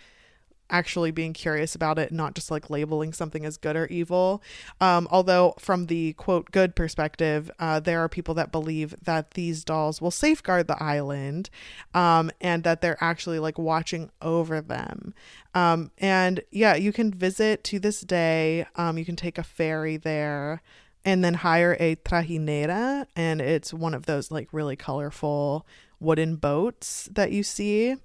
actually 0.70 1.10
being 1.10 1.32
curious 1.32 1.74
about 1.74 1.98
it, 1.98 2.12
not 2.12 2.34
just 2.34 2.50
like 2.50 2.70
labeling 2.70 3.12
something 3.12 3.44
as 3.44 3.56
good 3.56 3.76
or 3.76 3.86
evil. 3.86 4.42
Um, 4.80 5.06
although, 5.10 5.54
from 5.58 5.86
the 5.86 6.14
quote 6.14 6.50
good 6.50 6.74
perspective, 6.74 7.50
uh, 7.58 7.80
there 7.80 8.00
are 8.00 8.08
people 8.08 8.34
that 8.34 8.52
believe 8.52 8.94
that 9.02 9.32
these 9.32 9.64
dolls 9.64 10.00
will 10.00 10.10
safeguard 10.10 10.66
the 10.66 10.82
island 10.82 11.50
um, 11.94 12.30
and 12.40 12.64
that 12.64 12.80
they're 12.80 13.02
actually 13.02 13.38
like 13.38 13.58
watching 13.58 14.10
over 14.20 14.60
them. 14.60 15.14
Um, 15.54 15.90
and 15.98 16.42
yeah, 16.50 16.74
you 16.74 16.92
can 16.92 17.12
visit 17.12 17.64
to 17.64 17.78
this 17.78 18.00
day. 18.00 18.66
Um, 18.76 18.98
you 18.98 19.04
can 19.04 19.16
take 19.16 19.38
a 19.38 19.42
ferry 19.44 19.96
there 19.96 20.62
and 21.06 21.24
then 21.24 21.34
hire 21.34 21.76
a 21.80 21.96
trajinera, 21.96 23.06
and 23.16 23.40
it's 23.40 23.72
one 23.72 23.94
of 23.94 24.04
those 24.04 24.30
like 24.30 24.48
really 24.52 24.76
colorful 24.76 25.66
wooden 25.98 26.36
boats 26.36 27.08
that 27.12 27.32
you 27.32 27.42
see 27.42 27.96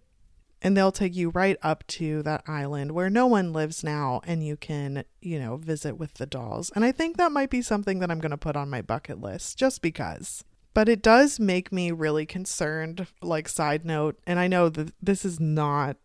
and 0.62 0.78
they'll 0.78 0.92
take 0.92 1.16
you 1.16 1.30
right 1.30 1.58
up 1.64 1.86
to 1.88 2.22
that 2.24 2.44
island 2.48 2.92
where 2.92 3.10
no 3.10 3.26
one 3.26 3.52
lives 3.52 3.84
now 3.84 4.22
and 4.26 4.46
you 4.46 4.56
can 4.56 5.04
you 5.22 5.40
know 5.40 5.58
visit 5.58 5.98
with 5.98 6.14
the 6.16 6.26
dolls. 6.26 6.72
And 6.76 6.86
i 6.86 6.92
think 6.92 7.18
that 7.18 7.32
might 7.32 7.50
be 7.50 7.62
something 7.62 8.00
that 8.00 8.12
i'm 8.12 8.20
going 8.20 8.32
to 8.32 8.38
put 8.38 8.56
on 8.56 8.70
my 8.70 8.82
bucket 8.82 9.20
list 9.20 9.58
just 9.58 9.82
because. 9.82 10.44
But 10.74 10.88
it 10.88 11.02
does 11.02 11.38
make 11.38 11.74
me 11.74 11.92
really 11.92 12.26
concerned 12.26 13.08
like 13.22 13.50
side 13.50 13.86
note 13.86 14.20
and 14.26 14.40
i 14.40 14.48
know 14.48 14.70
that 14.70 14.94
this 15.02 15.26
is 15.26 15.40
not 15.40 15.98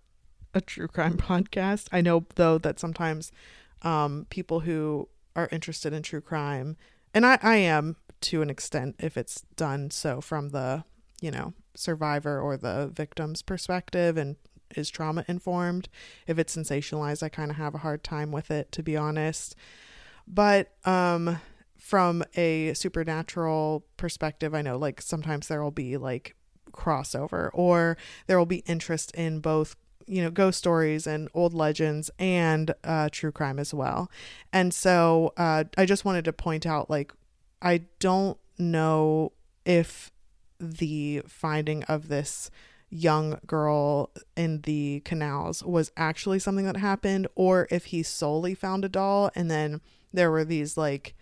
a 0.55 0.61
true 0.61 0.89
crime 0.89 1.17
podcast. 1.19 1.89
I 1.93 2.01
know 2.01 2.25
though 2.35 2.59
that 2.59 2.81
sometimes 2.81 3.31
um, 3.83 4.27
people 4.31 4.61
who 4.61 5.09
are 5.37 5.49
interested 5.53 5.93
in 5.93 6.03
true 6.03 6.21
crime 6.21 6.77
and 7.15 7.25
I, 7.25 7.39
I 7.43 7.57
am 7.57 7.97
to 8.23 8.43
an 8.43 8.51
extent 8.51 8.97
if 8.99 9.17
it's 9.17 9.43
done 9.55 9.91
so 9.91 10.21
from 10.21 10.49
the 10.49 10.85
you 11.21 11.31
know 11.31 11.55
survivor 11.75 12.41
or 12.41 12.57
the 12.57 12.91
victim's 12.93 13.43
perspective 13.43 14.17
and 14.17 14.37
is 14.75 14.91
trauma 14.91 15.25
informed. 15.29 15.89
If 16.27 16.39
it's 16.39 16.57
sensationalized, 16.57 17.23
I 17.23 17.29
kind 17.29 17.51
of 17.51 17.57
have 17.57 17.75
a 17.75 17.79
hard 17.79 18.03
time 18.03 18.33
with 18.33 18.51
it, 18.51 18.73
to 18.73 18.83
be 18.83 18.97
honest. 18.97 19.55
But 20.27 20.73
um, 20.85 21.39
from 21.79 22.25
a 22.35 22.75
supernatural 22.75 23.85
perspective, 23.97 24.55
I 24.55 24.63
know 24.63 24.77
like 24.77 25.01
sometimes 25.01 25.49
there 25.49 25.63
will 25.63 25.71
be 25.71 25.97
like 25.97 26.35
crossover 26.73 27.51
or 27.53 27.97
there 28.27 28.39
will 28.39 28.47
be 28.47 28.65
interest 28.67 29.13
in 29.13 29.41
both 29.41 29.77
you 30.07 30.23
know 30.23 30.31
ghost 30.31 30.59
stories 30.59 31.07
and 31.07 31.29
old 31.35 31.53
legends 31.53 32.11
and 32.19 32.75
uh, 32.85 33.09
true 33.11 33.33
crime 33.33 33.59
as 33.59 33.75
well. 33.75 34.11
And 34.53 34.73
so 34.73 35.33
uh, 35.37 35.65
i 35.77 35.85
just 35.85 36.05
wanted 36.05 36.25
to 36.25 36.33
point 36.33 36.67
out 36.67 36.89
like 36.91 37.13
i 37.63 37.83
don't 37.99 38.39
know 38.59 39.33
if 39.65 40.11
the 40.59 41.23
finding 41.27 41.83
of 41.85 42.09
this 42.09 42.51
young 42.89 43.39
girl 43.47 44.11
in 44.37 44.61
the 44.63 45.01
canals 45.05 45.63
was 45.63 45.91
actually 45.97 46.39
something 46.39 46.65
that 46.65 46.77
happened 46.77 47.27
or 47.35 47.67
if 47.71 47.87
he 47.87 48.03
solely 48.03 48.55
found 48.55 48.85
a 48.85 48.89
doll 48.89 49.31
and 49.35 49.51
then 49.51 49.81
there 50.13 50.31
were 50.31 50.45
these 50.45 50.77
like 50.77 51.15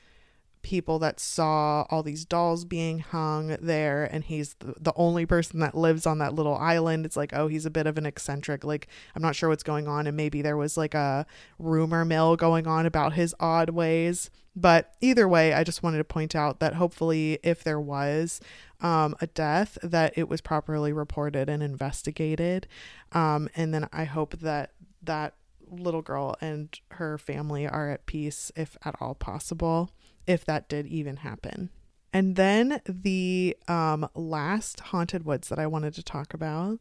people 0.65 0.99
that 0.99 1.21
saw 1.21 1.83
all 1.91 2.03
these 2.03 2.25
dolls 2.25 2.65
being 2.65 2.99
hung 2.99 3.57
there 3.61 4.05
and 4.05 4.25
he's 4.25 4.55
the, 4.55 4.75
the 4.81 4.93
only 4.97 5.27
person 5.27 5.61
that 5.61 5.77
lives 5.77 6.07
on 6.07 6.19
that 6.19 6.35
little 6.35 6.57
island. 6.57 7.07
It's 7.07 7.17
like 7.17 7.33
oh 7.33 7.47
he's 7.47 7.67
a 7.67 7.71
bit 7.71 7.87
of 7.87 7.97
an 7.97 8.07
eccentric. 8.07 8.65
Like 8.65 8.89
i'm 9.15 9.23
not 9.23 9.37
sure 9.37 9.49
what's 9.49 9.63
going 9.63 9.87
on 9.87 10.09
and 10.09 10.17
maybe 10.17 10.43
there 10.43 10.57
was 10.57 10.77
like 10.77 10.95
a 10.95 11.27
rumor 11.59 12.05
mill 12.05 12.35
going 12.35 12.67
on 12.67 12.87
about 12.87 13.13
his 13.13 13.35
odd 13.39 13.71
ways. 13.71 14.31
But 14.57 14.95
either 15.01 15.29
way 15.29 15.53
i 15.53 15.63
just 15.63 15.83
wanted 15.83 15.99
to 15.99 16.05
point 16.05 16.35
out 16.35 16.59
that 16.59 16.75
hopefully 16.75 17.39
if 17.45 17.63
there 17.63 17.81
was 17.81 18.41
um, 18.81 19.15
a 19.21 19.27
death 19.29 19.79
that 19.83 20.13
it 20.17 20.29
was 20.29 20.41
properly 20.41 20.93
reported 20.93 21.49
and 21.49 21.63
investigated. 21.63 22.67
Um, 23.13 23.49
and 23.55 23.73
then 23.73 23.89
i 23.93 24.05
hope 24.05 24.39
that 24.41 24.73
that 25.03 25.35
little 25.71 26.03
girl 26.03 26.37
and 26.41 26.79
her 26.93 27.19
family 27.19 27.67
are 27.67 27.91
at 27.91 28.07
peace 28.07 28.51
if 28.57 28.77
at 28.85 28.95
all 29.01 29.15
possible 29.15 29.91
if 30.27 30.45
that 30.45 30.69
did 30.69 30.87
even 30.87 31.19
happen. 31.19 31.71
And 32.13 32.37
then 32.37 32.81
the 32.87 33.57
um, 33.67 34.09
last 34.15 34.81
haunted 34.81 35.25
woods 35.25 35.49
that 35.49 35.59
I 35.59 35.67
wanted 35.67 35.95
to 35.95 36.03
talk 36.03 36.33
about 36.33 36.79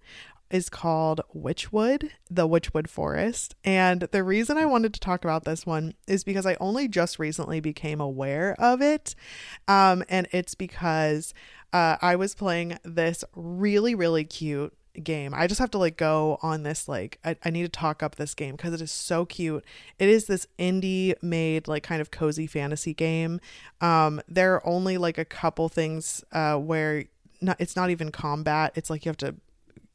is 0.51 0.69
called 0.69 1.21
Wychwood, 1.35 2.11
the 2.29 2.47
Wychwood 2.47 2.87
Forest. 2.87 3.55
And 3.63 4.01
the 4.01 4.23
reason 4.23 4.55
I 4.55 4.65
wanted 4.65 4.93
to 4.93 4.99
talk 4.99 5.25
about 5.25 5.45
this 5.45 5.65
one 5.65 5.95
is 6.07 6.23
because 6.23 6.45
I 6.45 6.55
only 6.59 6.87
just 6.87 7.17
recently 7.17 7.59
became 7.59 7.99
aware 7.99 8.55
of 8.59 8.79
it. 8.79 9.15
Um, 9.67 10.03
and 10.07 10.27
it's 10.31 10.53
because 10.53 11.33
uh, 11.73 11.97
I 11.99 12.15
was 12.15 12.35
playing 12.35 12.77
this 12.83 13.23
really, 13.35 13.95
really 13.95 14.25
cute 14.25 14.73
game. 15.01 15.33
I 15.33 15.47
just 15.47 15.59
have 15.59 15.71
to 15.71 15.77
like 15.77 15.97
go 15.97 16.37
on 16.41 16.63
this 16.63 16.87
like 16.87 17.19
I, 17.23 17.35
I 17.43 17.49
need 17.49 17.63
to 17.63 17.69
talk 17.69 18.03
up 18.03 18.15
this 18.15 18.33
game 18.33 18.55
because 18.55 18.73
it 18.73 18.81
is 18.81 18.91
so 18.91 19.25
cute. 19.25 19.63
It 19.97 20.09
is 20.09 20.25
this 20.25 20.47
indie 20.59 21.15
made 21.21 21.67
like 21.67 21.83
kind 21.83 22.01
of 22.01 22.11
cozy 22.11 22.47
fantasy 22.47 22.93
game. 22.93 23.39
Um 23.81 24.21
there 24.27 24.53
are 24.53 24.67
only 24.67 24.97
like 24.97 25.17
a 25.17 25.25
couple 25.25 25.69
things 25.69 26.23
uh 26.31 26.57
where 26.57 27.05
not 27.41 27.57
it's 27.59 27.75
not 27.75 27.89
even 27.89 28.11
combat. 28.11 28.73
It's 28.75 28.89
like 28.89 29.05
you 29.05 29.09
have 29.09 29.17
to 29.17 29.35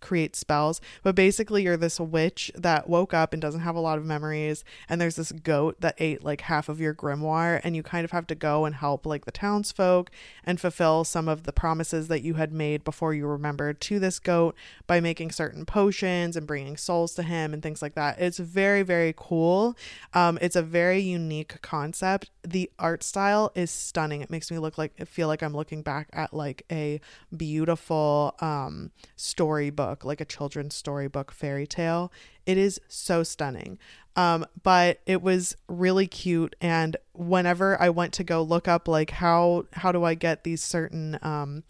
create 0.01 0.37
spells. 0.37 0.81
But 1.03 1.15
basically, 1.15 1.65
you're 1.65 1.77
this 1.77 1.99
witch 1.99 2.51
that 2.55 2.89
woke 2.89 3.13
up 3.13 3.33
and 3.33 3.43
doesn't 3.43 3.61
have 3.61 3.77
a 3.77 3.81
lot 3.81 3.99
of 3.99 4.05
memories. 4.05 4.65
And 4.89 5.01
there's 5.01 5.17
this 5.17 5.33
goat 5.33 5.81
that 5.81 5.97
ate 5.99 6.25
like 6.25 6.43
half 6.43 6.69
of 6.69 6.81
your 6.81 6.95
grimoire. 6.95 7.61
And 7.65 7.75
you 7.75 7.83
kind 7.83 8.05
of 8.05 8.11
have 8.13 8.27
to 8.29 8.35
go 8.35 8.65
and 8.65 8.75
help 8.75 9.07
like 9.07 9.25
the 9.25 9.33
townsfolk 9.33 10.11
and 10.45 10.61
fulfill 10.61 11.05
some 11.05 11.29
of 11.29 11.45
the 11.45 11.53
promises 11.53 12.09
that 12.09 12.23
you 12.23 12.35
had 12.35 12.53
made 12.53 12.85
before 12.85 13.15
you 13.15 13.27
remembered 13.27 13.81
to 13.83 13.99
this 13.99 14.19
goat 14.19 14.55
by 14.87 15.01
making 15.01 15.31
certain 15.33 15.65
potions 15.65 16.37
and 16.37 16.47
bringing 16.47 16.77
souls 16.77 17.15
to 17.15 17.23
him 17.23 17.53
and 17.53 17.63
things 17.63 17.83
like 17.83 17.95
that. 17.95 18.21
It's 18.21 18.39
very, 18.39 18.83
very 18.83 19.15
cool. 19.17 19.77
Um, 20.15 20.39
it's 20.41 20.57
a 20.57 20.63
very 20.63 21.01
unique 21.01 21.61
concept. 21.63 22.31
The 22.47 22.71
art 22.79 23.03
style 23.03 23.53
is 23.55 23.71
stunning. 23.71 24.21
It 24.21 24.31
makes 24.31 24.51
me 24.51 24.59
look 24.59 24.79
like, 24.79 24.93
it 24.97 25.09
feel 25.09 25.29
like 25.29 25.43
I'm 25.43 25.55
looking 25.55 25.83
back 25.83 26.09
at 26.13 26.33
like 26.33 26.65
a 26.71 27.01
beautiful 27.37 28.35
um, 28.41 28.91
storybook 29.17 29.88
book, 29.89 30.05
like 30.05 30.21
a 30.21 30.25
children's 30.25 30.75
storybook 30.75 31.33
fairy 31.33 31.67
tale. 31.67 32.13
It 32.45 32.59
is 32.59 32.79
so 32.89 33.23
stunning. 33.23 33.79
Um, 34.17 34.45
but 34.63 35.01
it 35.07 35.23
was 35.23 35.57
really 35.67 36.07
cute. 36.07 36.55
And 36.61 36.97
whenever 37.15 37.81
I 37.81 37.89
went 37.89 38.13
to 38.15 38.25
go 38.25 38.43
look 38.43 38.69
up, 38.69 38.87
like 38.87 39.11
how 39.11 39.65
how 39.73 39.93
do 39.93 40.05
I 40.05 40.15
get 40.15 40.45
these 40.45 40.63
certain 40.63 41.19
um, 41.23 41.63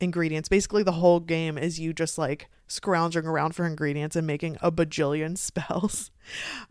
ingredients? 0.00 0.48
Basically, 0.48 0.82
the 0.82 0.92
whole 0.92 1.20
game 1.20 1.56
is 1.56 1.80
you 1.80 1.92
just 1.92 2.18
like 2.18 2.48
scrounging 2.66 3.26
around 3.26 3.54
for 3.54 3.66
ingredients 3.66 4.16
and 4.16 4.26
making 4.26 4.58
a 4.60 4.70
bajillion 4.70 5.38
spells. 5.48 6.10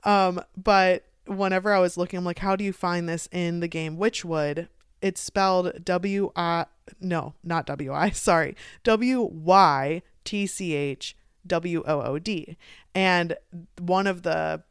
um, 0.04 0.42
but 0.56 1.06
whenever 1.26 1.74
I 1.74 1.80
was 1.80 1.98
looking, 1.98 2.20
I'm 2.20 2.26
like, 2.26 2.40
how 2.40 2.56
do 2.56 2.64
you 2.64 2.74
find 2.74 3.10
this 3.10 3.28
in 3.32 3.60
the 3.60 3.68
game 3.68 3.98
Wytchwood? 3.98 4.68
It's 5.02 5.20
spelled 5.20 5.84
W 5.84 6.32
I 6.36 6.66
no, 7.00 7.34
not 7.44 7.66
W 7.66 7.92
I, 7.92 8.10
sorry. 8.12 8.56
W 8.84 9.22
Y 9.22 10.04
T 10.24 10.48
C 10.48 10.74
H 10.74 11.16
W 11.46 11.84
O 11.86 12.02
O 12.02 12.20
D. 12.20 12.58
And 12.94 13.36
one 13.80 14.08
of 14.08 14.24
the 14.24 14.64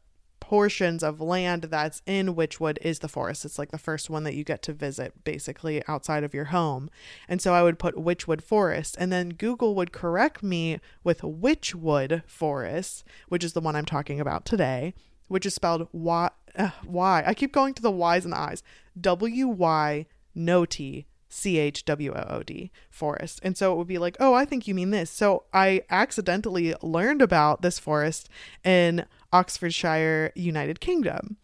portions 0.51 1.01
of 1.01 1.21
land 1.21 1.63
that's 1.63 2.01
in 2.05 2.35
Wytchwood 2.35 2.77
is 2.81 2.99
the 2.99 3.07
forest. 3.07 3.45
It's 3.45 3.57
like 3.57 3.71
the 3.71 3.77
first 3.77 4.09
one 4.09 4.25
that 4.25 4.35
you 4.35 4.43
get 4.43 4.61
to 4.63 4.73
visit 4.73 5.23
basically 5.23 5.81
outside 5.87 6.25
of 6.25 6.33
your 6.33 6.45
home. 6.45 6.89
And 7.29 7.41
so 7.41 7.53
I 7.53 7.63
would 7.63 7.79
put 7.79 7.95
Wytchwood 7.95 8.41
Forest 8.41 8.97
and 8.99 9.13
then 9.13 9.29
Google 9.29 9.75
would 9.75 9.93
correct 9.93 10.43
me 10.43 10.79
with 11.05 11.21
Wychwood 11.21 12.23
Forest, 12.25 13.05
which 13.29 13.45
is 13.45 13.53
the 13.53 13.61
one 13.61 13.77
I'm 13.77 13.85
talking 13.85 14.19
about 14.19 14.43
today, 14.43 14.93
which 15.29 15.45
is 15.45 15.55
spelled 15.55 15.87
Y 15.93 16.29
uh, 16.57 16.71
Y. 16.85 17.23
I 17.25 17.33
keep 17.33 17.53
going 17.53 17.73
to 17.75 17.81
the 17.81 17.89
Y's 17.89 18.25
and 18.25 18.33
the 18.33 18.39
I's. 18.39 18.61
W 18.99 19.47
Y 19.47 20.05
no 20.35 20.65
T 20.65 21.05
C 21.31 21.57
H 21.57 21.85
W 21.85 22.13
O 22.13 22.25
O 22.29 22.43
D, 22.43 22.71
forest. 22.89 23.39
And 23.41 23.57
so 23.57 23.71
it 23.71 23.77
would 23.77 23.87
be 23.87 23.97
like, 23.97 24.17
oh, 24.19 24.33
I 24.33 24.45
think 24.45 24.67
you 24.67 24.75
mean 24.75 24.91
this. 24.91 25.09
So 25.09 25.45
I 25.53 25.83
accidentally 25.89 26.75
learned 26.81 27.21
about 27.21 27.61
this 27.61 27.79
forest 27.79 28.29
in 28.63 29.05
Oxfordshire, 29.31 30.31
United 30.35 30.79
Kingdom. 30.79 31.37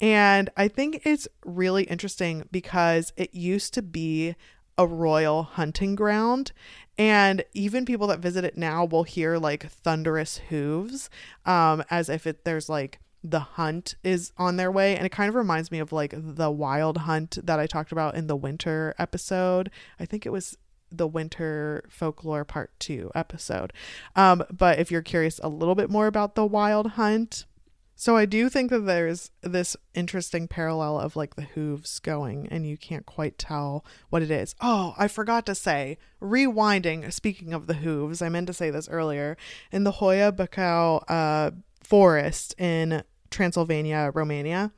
And 0.00 0.50
I 0.56 0.68
think 0.68 1.02
it's 1.04 1.28
really 1.44 1.84
interesting 1.84 2.48
because 2.50 3.12
it 3.16 3.34
used 3.34 3.74
to 3.74 3.82
be 3.82 4.34
a 4.78 4.86
royal 4.86 5.42
hunting 5.42 5.94
ground. 5.94 6.52
And 6.98 7.44
even 7.52 7.84
people 7.84 8.06
that 8.08 8.20
visit 8.20 8.44
it 8.44 8.56
now 8.56 8.84
will 8.84 9.04
hear 9.04 9.38
like 9.38 9.68
thunderous 9.68 10.38
hooves, 10.48 11.08
um, 11.46 11.84
as 11.90 12.08
if 12.08 12.26
it, 12.26 12.44
there's 12.44 12.68
like 12.68 12.98
the 13.24 13.40
hunt 13.40 13.94
is 14.02 14.32
on 14.36 14.56
their 14.56 14.70
way 14.70 14.96
and 14.96 15.06
it 15.06 15.10
kind 15.12 15.28
of 15.28 15.34
reminds 15.34 15.70
me 15.70 15.78
of 15.78 15.92
like 15.92 16.12
the 16.16 16.50
wild 16.50 16.98
hunt 16.98 17.38
that 17.42 17.60
I 17.60 17.66
talked 17.66 17.92
about 17.92 18.14
in 18.14 18.26
the 18.26 18.36
winter 18.36 18.94
episode. 18.98 19.70
I 20.00 20.06
think 20.06 20.26
it 20.26 20.32
was 20.32 20.56
the 20.90 21.06
winter 21.06 21.84
folklore 21.88 22.44
part 22.44 22.70
two 22.78 23.10
episode. 23.14 23.72
Um, 24.14 24.44
but 24.50 24.78
if 24.78 24.90
you're 24.90 25.02
curious 25.02 25.40
a 25.42 25.48
little 25.48 25.74
bit 25.74 25.90
more 25.90 26.06
about 26.06 26.34
the 26.34 26.44
wild 26.44 26.92
hunt, 26.92 27.46
so 27.94 28.16
I 28.16 28.26
do 28.26 28.48
think 28.48 28.70
that 28.70 28.80
there's 28.80 29.30
this 29.42 29.76
interesting 29.94 30.48
parallel 30.48 30.98
of 30.98 31.14
like 31.14 31.36
the 31.36 31.42
hooves 31.42 32.00
going 32.00 32.48
and 32.48 32.66
you 32.66 32.76
can't 32.76 33.06
quite 33.06 33.38
tell 33.38 33.84
what 34.10 34.22
it 34.22 34.30
is. 34.30 34.56
Oh, 34.60 34.94
I 34.98 35.06
forgot 35.06 35.46
to 35.46 35.54
say, 35.54 35.98
rewinding, 36.20 37.12
speaking 37.12 37.54
of 37.54 37.68
the 37.68 37.74
hooves, 37.74 38.20
I 38.20 38.28
meant 38.28 38.48
to 38.48 38.54
say 38.54 38.70
this 38.70 38.88
earlier. 38.88 39.36
In 39.70 39.84
the 39.84 39.92
Hoia 39.92 40.32
Bacău 40.32 41.04
uh, 41.08 41.52
forest 41.84 42.54
in 42.58 43.04
Transylvania, 43.32 44.10
Romania, 44.14 44.70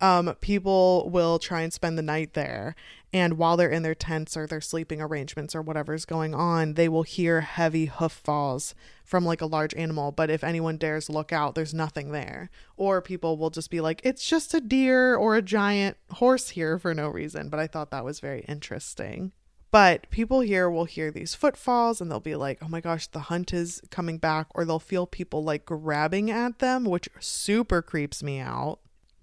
um, 0.00 0.34
people 0.40 1.08
will 1.10 1.38
try 1.38 1.62
and 1.62 1.72
spend 1.72 1.96
the 1.96 2.02
night 2.02 2.34
there. 2.34 2.74
And 3.12 3.38
while 3.38 3.56
they're 3.56 3.70
in 3.70 3.82
their 3.82 3.94
tents 3.94 4.36
or 4.36 4.46
their 4.46 4.60
sleeping 4.60 5.00
arrangements 5.00 5.54
or 5.54 5.62
whatever's 5.62 6.04
going 6.04 6.34
on, 6.34 6.74
they 6.74 6.88
will 6.88 7.02
hear 7.02 7.42
heavy 7.42 7.86
hoof 7.86 8.12
falls 8.12 8.74
from 9.04 9.24
like 9.24 9.40
a 9.40 9.46
large 9.46 9.74
animal. 9.74 10.10
But 10.10 10.30
if 10.30 10.42
anyone 10.42 10.78
dares 10.78 11.10
look 11.10 11.32
out, 11.32 11.54
there's 11.54 11.74
nothing 11.74 12.12
there. 12.12 12.50
Or 12.76 13.02
people 13.02 13.36
will 13.36 13.50
just 13.50 13.70
be 13.70 13.80
like, 13.80 14.00
it's 14.02 14.26
just 14.26 14.54
a 14.54 14.60
deer 14.60 15.14
or 15.14 15.36
a 15.36 15.42
giant 15.42 15.98
horse 16.12 16.50
here 16.50 16.78
for 16.78 16.94
no 16.94 17.08
reason. 17.08 17.48
But 17.48 17.60
I 17.60 17.66
thought 17.66 17.90
that 17.90 18.04
was 18.04 18.18
very 18.18 18.44
interesting. 18.48 19.32
But 19.72 20.08
people 20.10 20.40
here 20.40 20.68
will 20.68 20.84
hear 20.84 21.10
these 21.10 21.34
footfalls 21.34 22.00
and 22.00 22.10
they'll 22.10 22.20
be 22.20 22.36
like, 22.36 22.58
oh 22.62 22.68
my 22.68 22.82
gosh, 22.82 23.06
the 23.06 23.20
hunt 23.20 23.54
is 23.54 23.80
coming 23.90 24.18
back. 24.18 24.46
Or 24.54 24.66
they'll 24.66 24.78
feel 24.78 25.06
people 25.06 25.42
like 25.42 25.64
grabbing 25.64 26.30
at 26.30 26.58
them, 26.58 26.84
which 26.84 27.08
super 27.18 27.80
creeps 27.80 28.22
me 28.22 28.38
out. 28.38 28.80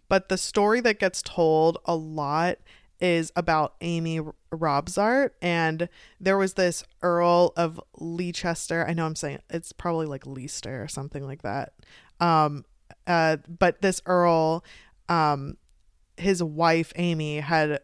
But 0.10 0.28
the 0.28 0.40
story 0.40 0.82
that 0.82 1.00
gets 1.00 1.22
told 1.22 1.78
a 1.86 1.96
lot 1.96 2.58
is 3.00 3.32
about 3.36 3.76
Amy 3.82 4.22
Robsart. 4.52 5.30
And 5.40 5.88
there 6.20 6.38
was 6.38 6.56
this 6.56 6.84
Earl 7.04 7.54
of 7.56 7.80
Leicester. 8.00 8.88
I 8.88 8.94
know 8.94 9.06
I'm 9.06 9.16
saying 9.16 9.40
it's 9.52 9.72
probably 9.72 10.08
like 10.08 10.26
Leicester 10.26 10.82
or 10.82 10.88
something 10.88 11.24
like 11.28 11.44
that. 11.44 11.74
Um, 12.20 12.66
uh, 13.06 13.38
but 13.48 13.84
this 13.84 14.02
Earl, 14.08 14.66
um, 15.10 15.58
his 16.18 16.42
wife 16.42 16.92
Amy 16.96 17.40
had 17.40 17.82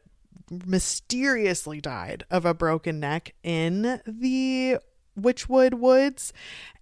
mysteriously 0.66 1.82
died 1.82 2.26
of 2.30 2.46
a 2.46 2.54
broken 2.54 3.00
neck 3.00 3.34
in 3.44 4.02
the 4.06 4.78
Wychwood 5.20 5.76
Woods. 5.76 6.34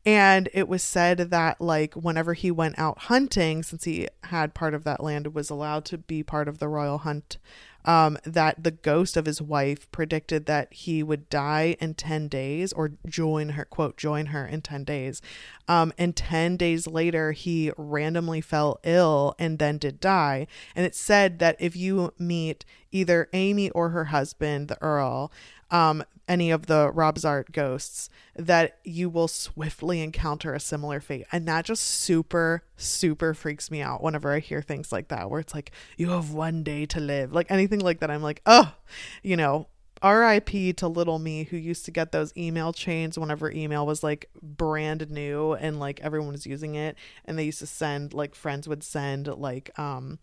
And 0.06 0.50
it 0.54 0.68
was 0.68 0.84
said 0.84 1.18
that, 1.18 1.62
like, 1.62 1.94
whenever 1.94 2.34
he 2.34 2.52
went 2.52 2.78
out 2.78 3.04
hunting, 3.04 3.64
since 3.64 3.86
he 3.86 4.10
had 4.26 4.54
part 4.54 4.74
of 4.74 4.84
that 4.84 5.02
land, 5.02 5.34
was 5.34 5.50
allowed 5.50 5.86
to 5.86 5.98
be 5.98 6.24
part 6.24 6.50
of 6.50 6.60
the 6.60 6.68
royal 6.68 7.00
hunt, 7.00 7.38
um, 7.86 8.18
that 8.26 8.64
the 8.64 8.72
ghost 8.72 9.16
of 9.16 9.26
his 9.26 9.42
wife 9.42 9.90
predicted 9.92 10.46
that 10.46 10.74
he 10.74 11.04
would 11.04 11.30
die 11.30 11.78
in 11.80 11.94
10 11.94 12.28
days 12.28 12.74
or 12.74 12.94
join 13.08 13.50
her, 13.50 13.64
quote, 13.66 13.96
join 13.96 14.28
her 14.28 14.46
in 14.46 14.62
10 14.62 14.84
days. 14.84 15.22
Um, 15.68 15.94
and 15.98 16.16
10 16.16 16.58
days 16.58 16.88
later, 16.88 17.32
he 17.32 17.72
randomly 17.78 18.42
fell 18.42 18.80
ill 18.84 19.36
and 19.40 19.60
then 19.60 19.78
did 19.78 20.00
die. 20.00 20.48
And 20.76 20.86
it 20.86 20.96
said 20.96 21.40
that 21.40 21.56
if 21.60 21.76
you 21.76 22.14
meet 22.18 22.66
either 22.92 23.30
Amy 23.34 23.70
or 23.72 23.90
her 23.90 24.06
husband, 24.06 24.68
the 24.68 24.82
Earl, 24.82 25.32
um, 25.72 26.04
any 26.28 26.52
of 26.52 26.68
the 26.68 26.92
Robsart 26.92 27.52
ghosts, 27.52 28.10
that 28.36 28.78
you 28.84 29.10
will 29.10 29.28
swiftly 29.28 30.02
encounter 30.02 30.54
a 30.54 30.60
similar 30.60 31.00
fate. 31.00 31.26
And 31.32 31.48
that 31.48 31.66
just 31.66 31.84
super, 31.84 32.64
super 32.78 33.34
freaks 33.34 33.70
me 33.70 33.82
out 33.82 34.02
whenever 34.02 34.32
I 34.32 34.40
hear 34.40 34.62
things 34.62 34.92
like 34.92 35.10
that, 35.10 35.30
where 35.30 35.40
it's 35.40 35.54
like, 35.54 35.72
you 35.98 36.10
have 36.12 36.32
one 36.32 36.64
day 36.64 36.86
to 36.88 37.00
live. 37.00 37.34
Like 37.34 37.52
anything 37.52 37.80
like 37.80 38.00
that, 38.00 38.12
I'm 38.12 38.24
like, 38.24 38.42
oh, 38.46 38.74
you 39.22 39.36
know, 39.36 39.68
RIP 40.04 40.76
to 40.78 40.88
little 40.88 41.20
me 41.20 41.46
who 41.46 41.58
used 41.58 41.86
to 41.86 41.92
get 41.92 42.12
those 42.12 42.36
email 42.36 42.74
chains 42.74 43.18
whenever 43.18 43.50
email 43.52 43.86
was 43.86 44.04
like 44.04 44.30
brand 44.42 45.10
new 45.10 45.54
and 45.54 45.80
like 45.80 46.02
everyone 46.02 46.34
was 46.34 46.46
using 46.46 46.76
it. 46.76 46.98
And 47.26 47.40
they 47.40 47.46
used 47.46 47.60
to 47.60 47.68
send 47.68 48.14
like 48.14 48.36
friends 48.36 48.68
would 48.68 48.84
send 48.84 49.28
like 49.28 49.78
um 49.80 50.20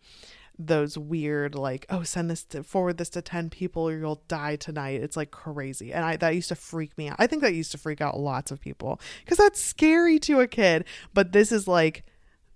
those 0.63 0.99
weird 0.99 1.55
like 1.55 1.87
oh 1.89 2.03
send 2.03 2.29
this 2.29 2.45
to 2.45 2.63
forward 2.63 2.99
this 2.99 3.09
to 3.09 3.23
10 3.23 3.49
people 3.49 3.89
or 3.89 3.97
you'll 3.97 4.23
die 4.29 4.57
tonight. 4.57 5.01
It's 5.03 5.17
like 5.17 5.31
crazy. 5.31 5.93
And 5.93 6.05
i 6.05 6.17
that 6.17 6.35
used 6.35 6.49
to 6.49 6.55
freak 6.55 6.97
me 6.99 7.09
out. 7.09 7.17
I 7.19 7.27
think 7.27 7.43
that 7.43 7.55
used 7.55 7.73
to 7.73 7.79
freak 7.79 8.03
out 8.03 8.19
lots 8.19 8.51
of 8.51 8.61
people 8.61 9.01
because 9.25 9.39
that's 9.39 9.61
scary 9.61 10.19
to 10.21 10.41
a 10.41 10.47
kid. 10.47 10.85
But 11.15 11.33
this 11.33 11.51
is 11.51 11.67
like 11.67 12.05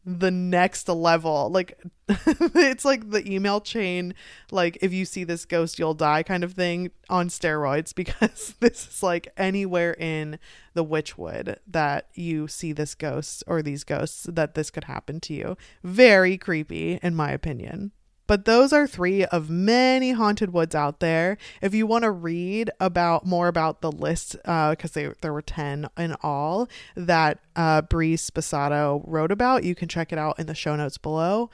the 0.05 0.31
next 0.31 0.89
level. 0.89 1.51
Like 1.51 1.79
it's 2.09 2.85
like 2.85 3.11
the 3.11 3.27
email 3.31 3.61
chain 3.61 4.15
like 4.51 4.77
if 4.83 4.93
you 4.93 5.07
see 5.07 5.25
this 5.25 5.47
ghost 5.47 5.79
you'll 5.79 5.95
die 5.95 6.23
kind 6.23 6.45
of 6.45 6.53
thing 6.53 6.91
on 7.09 7.29
steroids 7.29 7.95
because 7.95 8.55
this 8.61 8.87
is 8.87 9.03
like 9.03 9.29
anywhere 9.39 9.95
in 9.99 10.39
the 10.75 10.85
wychwood 10.85 11.57
that 11.67 12.09
you 12.13 12.47
see 12.47 12.73
this 12.73 12.95
ghost 12.95 13.43
or 13.47 13.63
these 13.63 13.85
ghosts 13.85 14.25
that 14.31 14.55
this 14.55 14.71
could 14.71 14.85
happen 14.85 15.19
to 15.21 15.33
you. 15.33 15.57
Very 15.83 16.37
creepy 16.37 16.99
in 17.03 17.15
my 17.15 17.31
opinion 17.31 17.93
but 18.27 18.45
those 18.45 18.73
are 18.73 18.87
three 18.87 19.25
of 19.25 19.51
many 19.51 20.13
haunted 20.13 20.53
woods 20.53 20.75
out 20.75 21.01
there. 21.01 21.37
If 21.61 21.75
you 21.75 21.87
want 21.87 22.05
to 22.05 22.11
read 22.11 22.71
about 22.81 23.27
more 23.27 23.49
about 23.49 23.81
the 23.81 23.93
list, 23.93 24.37
because 24.43 24.97
uh, 24.97 25.13
there 25.21 25.33
were 25.33 25.43
10 25.43 25.89
in 25.99 26.17
all 26.23 26.69
that 26.97 27.41
uh, 27.57 27.83
Bree 27.83 28.17
Sposato 28.17 29.03
wrote 29.07 29.33
about, 29.33 29.65
you 29.65 29.75
can 29.75 29.89
check 29.89 30.13
it 30.13 30.19
out 30.19 30.39
in 30.39 30.47
the 30.47 30.55
show 30.55 30.77
notes 30.77 30.99
below. 30.99 31.51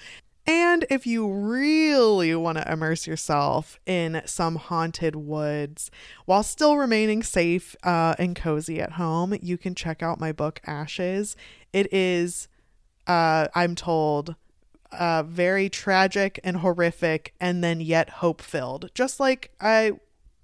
And 0.46 0.84
if 0.90 1.06
you 1.06 1.30
really 1.30 2.34
want 2.34 2.58
to 2.58 2.72
immerse 2.72 3.06
yourself 3.06 3.78
in 3.86 4.22
some 4.24 4.56
haunted 4.56 5.14
woods 5.14 5.90
while 6.24 6.42
still 6.42 6.76
remaining 6.76 7.22
safe 7.22 7.76
uh, 7.84 8.14
and 8.18 8.34
cozy 8.34 8.80
at 8.80 8.92
home, 8.92 9.36
you 9.42 9.58
can 9.58 9.74
check 9.74 10.02
out 10.02 10.18
my 10.18 10.32
book, 10.32 10.60
Ashes. 10.66 11.36
It 11.72 11.92
is, 11.92 12.48
uh, 13.06 13.48
I'm 13.54 13.74
told, 13.74 14.34
uh, 14.92 15.22
very 15.22 15.68
tragic 15.68 16.40
and 16.44 16.58
horrific, 16.58 17.34
and 17.40 17.62
then 17.62 17.80
yet 17.80 18.10
hope 18.10 18.42
filled. 18.42 18.90
Just 18.94 19.20
like 19.20 19.50
I 19.60 19.92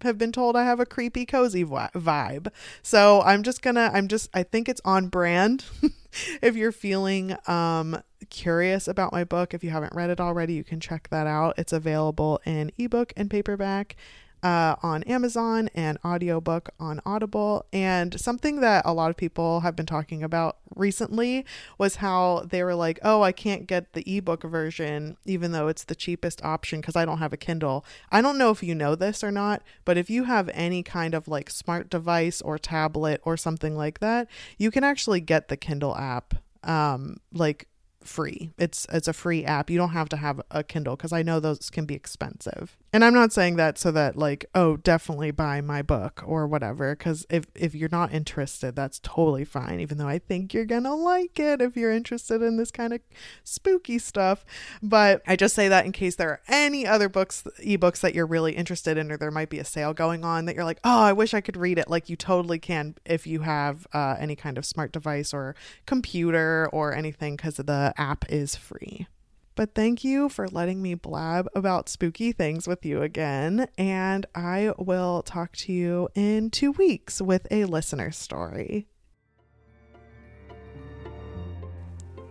have 0.03 0.19
been 0.19 0.33
told 0.33 0.57
I 0.57 0.65
have 0.65 0.81
a 0.81 0.87
creepy, 0.87 1.25
cozy 1.25 1.65
vibe. 1.65 2.49
So 2.83 3.23
I'm 3.23 3.43
just 3.43 3.63
gonna, 3.63 3.91
I'm 3.93 4.09
just, 4.09 4.29
I 4.35 4.43
think 4.43 4.69
it's 4.69 4.81
on 4.85 5.09
brand. 5.09 5.65
if 6.43 6.57
you're 6.57 6.73
feeling 6.73 7.37
um, 7.47 8.03
curious 8.31 8.89
about 8.89 9.13
my 9.13 9.25
book, 9.25 9.55
if 9.55 9.65
you 9.65 9.71
haven't 9.71 9.95
read 9.95 10.11
it 10.11 10.21
already, 10.21 10.55
you 10.55 10.65
can 10.65 10.81
check 10.81 11.09
that 11.11 11.27
out. 11.27 11.55
It's 11.59 11.73
available 11.73 12.41
in 12.45 12.73
ebook 12.79 13.13
and 13.17 13.31
paperback 13.31 13.97
uh, 14.43 14.77
on 14.83 15.03
Amazon 15.05 15.69
and 15.75 15.99
audiobook 16.05 16.71
on 16.79 17.01
Audible. 17.05 17.67
And 17.73 18.19
something 18.21 18.61
that 18.61 18.85
a 18.85 18.93
lot 18.93 19.11
of 19.11 19.17
people 19.17 19.61
have 19.61 19.77
been 19.77 19.87
talking 19.87 20.23
about 20.23 20.59
recently 20.75 21.45
was 21.79 21.97
how 21.97 22.47
they 22.49 22.63
were 22.63 22.75
like, 22.75 22.99
oh, 23.03 23.23
I 23.23 23.33
can't 23.33 23.67
get 23.67 23.93
the 23.93 24.05
ebook 24.17 24.43
version, 24.43 25.17
even 25.25 25.53
though 25.53 25.69
it's 25.69 25.85
the 25.85 25.95
cheapest 25.95 26.45
option 26.45 26.81
because 26.81 26.97
I 26.97 27.05
don't 27.05 27.19
have 27.19 27.33
a 27.33 27.39
Kindle. 27.39 27.85
I 28.11 28.21
don't 28.21 28.39
know 28.39 28.51
if 28.51 28.63
you 28.63 28.75
know 28.75 28.95
this 28.95 29.25
or 29.25 29.33
not, 29.33 29.63
but 29.85 29.97
if 29.97 30.11
you 30.11 30.25
have 30.25 30.51
any 30.53 30.83
kind 30.83 31.15
of 31.15 31.29
like 31.29 31.51
smart 31.51 31.91
device 31.91 32.41
or 32.43 32.59
tablet 32.59 33.21
or 33.25 33.37
something 33.37 33.77
like 33.77 34.01
that, 34.01 34.29
you 34.59 34.71
can 34.71 34.85
actually 34.85 35.21
get 35.21 35.49
the 35.49 35.57
Kindle 35.57 35.97
app 35.97 36.35
um 36.63 37.19
like 37.33 37.69
free. 38.07 38.51
It's 38.59 38.87
it's 38.93 39.09
a 39.09 39.13
free 39.13 39.45
app. 39.45 39.71
You 39.71 39.79
don't 39.79 39.91
have 39.91 40.09
to 40.11 40.17
have 40.17 40.41
a 40.51 40.63
Kindle 40.63 40.97
because 40.97 41.13
I 41.13 41.23
know 41.23 41.41
those 41.41 41.71
can 41.71 41.85
be 41.85 41.95
expensive. 41.95 42.77
And 42.93 43.05
I'm 43.05 43.15
not 43.15 43.33
saying 43.33 43.57
that 43.57 43.79
so 43.79 43.91
that 43.93 44.17
like 44.17 44.47
oh 44.55 44.77
definitely 44.79 45.31
buy 45.31 45.61
my 45.61 45.83
book 45.83 46.23
or 46.25 46.47
whatever 46.47 46.95
because 46.95 47.27
if 47.29 47.45
if 47.55 47.75
you're 47.75 47.89
not 47.91 48.15
interested 48.15 48.75
that's 48.75 49.01
totally 49.01 49.45
fine. 49.45 49.81
Even 49.81 49.99
though 49.99 50.09
I 50.09 50.19
think 50.19 50.55
you're 50.55 50.65
gonna 50.65 50.95
like 50.95 51.39
it 51.39 51.61
if 51.61 51.77
you're 51.77 51.93
interested 51.93 52.43
in 52.43 52.57
this 52.57 52.71
kind 52.71 52.93
of 52.93 53.01
spooky 53.45 53.99
stuff. 53.99 54.45
But 54.83 55.23
I 55.27 55.37
just 55.37 55.55
say 55.55 55.69
that 55.69 55.85
in 55.85 55.93
case 55.93 56.17
there 56.17 56.31
are 56.31 56.41
any 56.49 56.87
other 56.87 57.09
books 57.09 57.45
ebooks 57.63 58.01
that 58.01 58.15
you're 58.15 58.27
really 58.27 58.55
interested 58.55 58.97
in 58.97 59.11
or 59.13 59.17
there 59.17 59.31
might 59.31 59.51
be 59.51 59.59
a 59.59 59.65
sale 59.65 59.93
going 59.93 60.25
on 60.25 60.47
that 60.47 60.55
you're 60.55 60.65
like 60.65 60.81
oh 60.85 61.01
I 61.01 61.13
wish 61.13 61.35
I 61.35 61.41
could 61.41 61.57
read 61.57 61.79
it. 61.79 61.91
Like 61.91 62.09
you 62.09 62.17
totally 62.17 62.59
can 62.59 62.95
if 63.05 63.27
you 63.27 63.41
have 63.41 63.87
uh, 63.93 64.17
any 64.19 64.37
kind 64.37 64.59
of 64.59 64.65
smart 64.65 64.93
device 64.93 65.35
or 65.35 65.55
computer 65.87 66.69
or 66.73 66.95
anything 66.95 67.37
because 67.37 67.57
the 67.57 67.93
app 67.97 68.25
is 68.31 68.57
free. 68.57 69.07
But 69.57 69.75
thank 69.75 70.05
you 70.05 70.29
for 70.29 70.47
letting 70.49 70.83
me 70.83 70.95
blab 70.95 71.49
about 71.55 71.89
spooky 71.89 72.31
things 72.31 72.69
with 72.69 72.85
you 72.85 73.03
again. 73.03 73.67
And 73.79 74.27
I 74.35 74.73
will 74.79 75.23
talk 75.23 75.57
to 75.57 75.73
you 75.73 76.09
in 76.15 76.51
two 76.51 76.73
weeks 76.73 77.23
with 77.23 77.47
a 77.51 77.65
listener 77.65 78.13
story. 78.13 78.87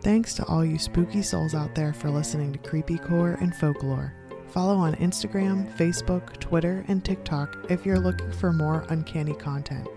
Thanks 0.02 0.36
to 0.36 0.46
all 0.46 0.64
you 0.64 0.78
spooky 0.78 1.24
souls 1.24 1.56
out 1.56 1.74
there 1.74 1.92
for 1.92 2.12
listening 2.12 2.54
to 2.54 2.60
Creepy 2.60 3.00
Core 3.00 3.40
and 3.42 3.56
Folklore. 3.56 4.14
Follow 4.50 4.76
on 4.76 4.94
Instagram, 4.98 5.76
Facebook, 5.78 6.40
Twitter, 6.40 6.86
and 6.88 7.04
TikTok 7.04 7.58
if 7.70 7.88
you're 7.88 8.00
looking 8.00 8.32
for 8.34 8.54
more 8.54 8.86
uncanny 8.90 9.34
content. 9.34 9.88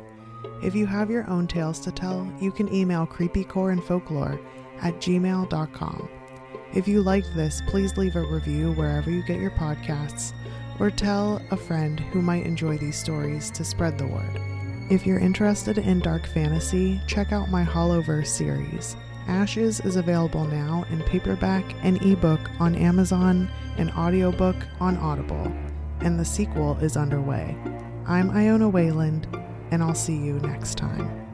If 0.62 0.74
you 0.74 0.86
have 0.86 1.10
your 1.10 1.28
own 1.28 1.46
tales 1.46 1.78
to 1.80 1.92
tell, 1.92 2.32
you 2.40 2.50
can 2.50 2.72
email 2.74 3.06
creepycore 3.06 3.70
and 3.70 3.84
folklore 3.84 4.40
at 4.80 4.94
gmail.com. 4.94 6.08
If 6.74 6.86
you 6.86 7.02
liked 7.02 7.34
this, 7.34 7.62
please 7.66 7.96
leave 7.96 8.16
a 8.16 8.22
review 8.22 8.72
wherever 8.72 9.10
you 9.10 9.22
get 9.22 9.40
your 9.40 9.50
podcasts 9.50 10.32
or 10.78 10.90
tell 10.90 11.42
a 11.50 11.56
friend 11.56 11.98
who 11.98 12.22
might 12.22 12.44
enjoy 12.46 12.78
these 12.78 12.98
stories 12.98 13.50
to 13.52 13.64
spread 13.64 13.98
the 13.98 14.06
word. 14.06 14.40
If 14.90 15.06
you're 15.06 15.18
interested 15.18 15.78
in 15.78 16.00
dark 16.00 16.26
fantasy, 16.26 17.00
check 17.06 17.32
out 17.32 17.50
my 17.50 17.64
Hollowverse 17.64 18.26
series. 18.26 18.96
Ashes 19.26 19.80
is 19.80 19.96
available 19.96 20.46
now 20.46 20.84
in 20.90 21.02
paperback 21.02 21.64
and 21.82 22.00
ebook 22.02 22.40
on 22.60 22.74
Amazon 22.74 23.50
and 23.76 23.90
audiobook 23.90 24.56
on 24.80 24.96
Audible, 24.96 25.52
and 26.00 26.18
the 26.18 26.24
sequel 26.24 26.78
is 26.78 26.96
underway. 26.96 27.56
I'm 28.06 28.30
Iona 28.30 28.68
Wayland, 28.68 29.26
and 29.70 29.82
I'll 29.82 29.94
see 29.94 30.16
you 30.16 30.34
next 30.40 30.78
time. 30.78 31.27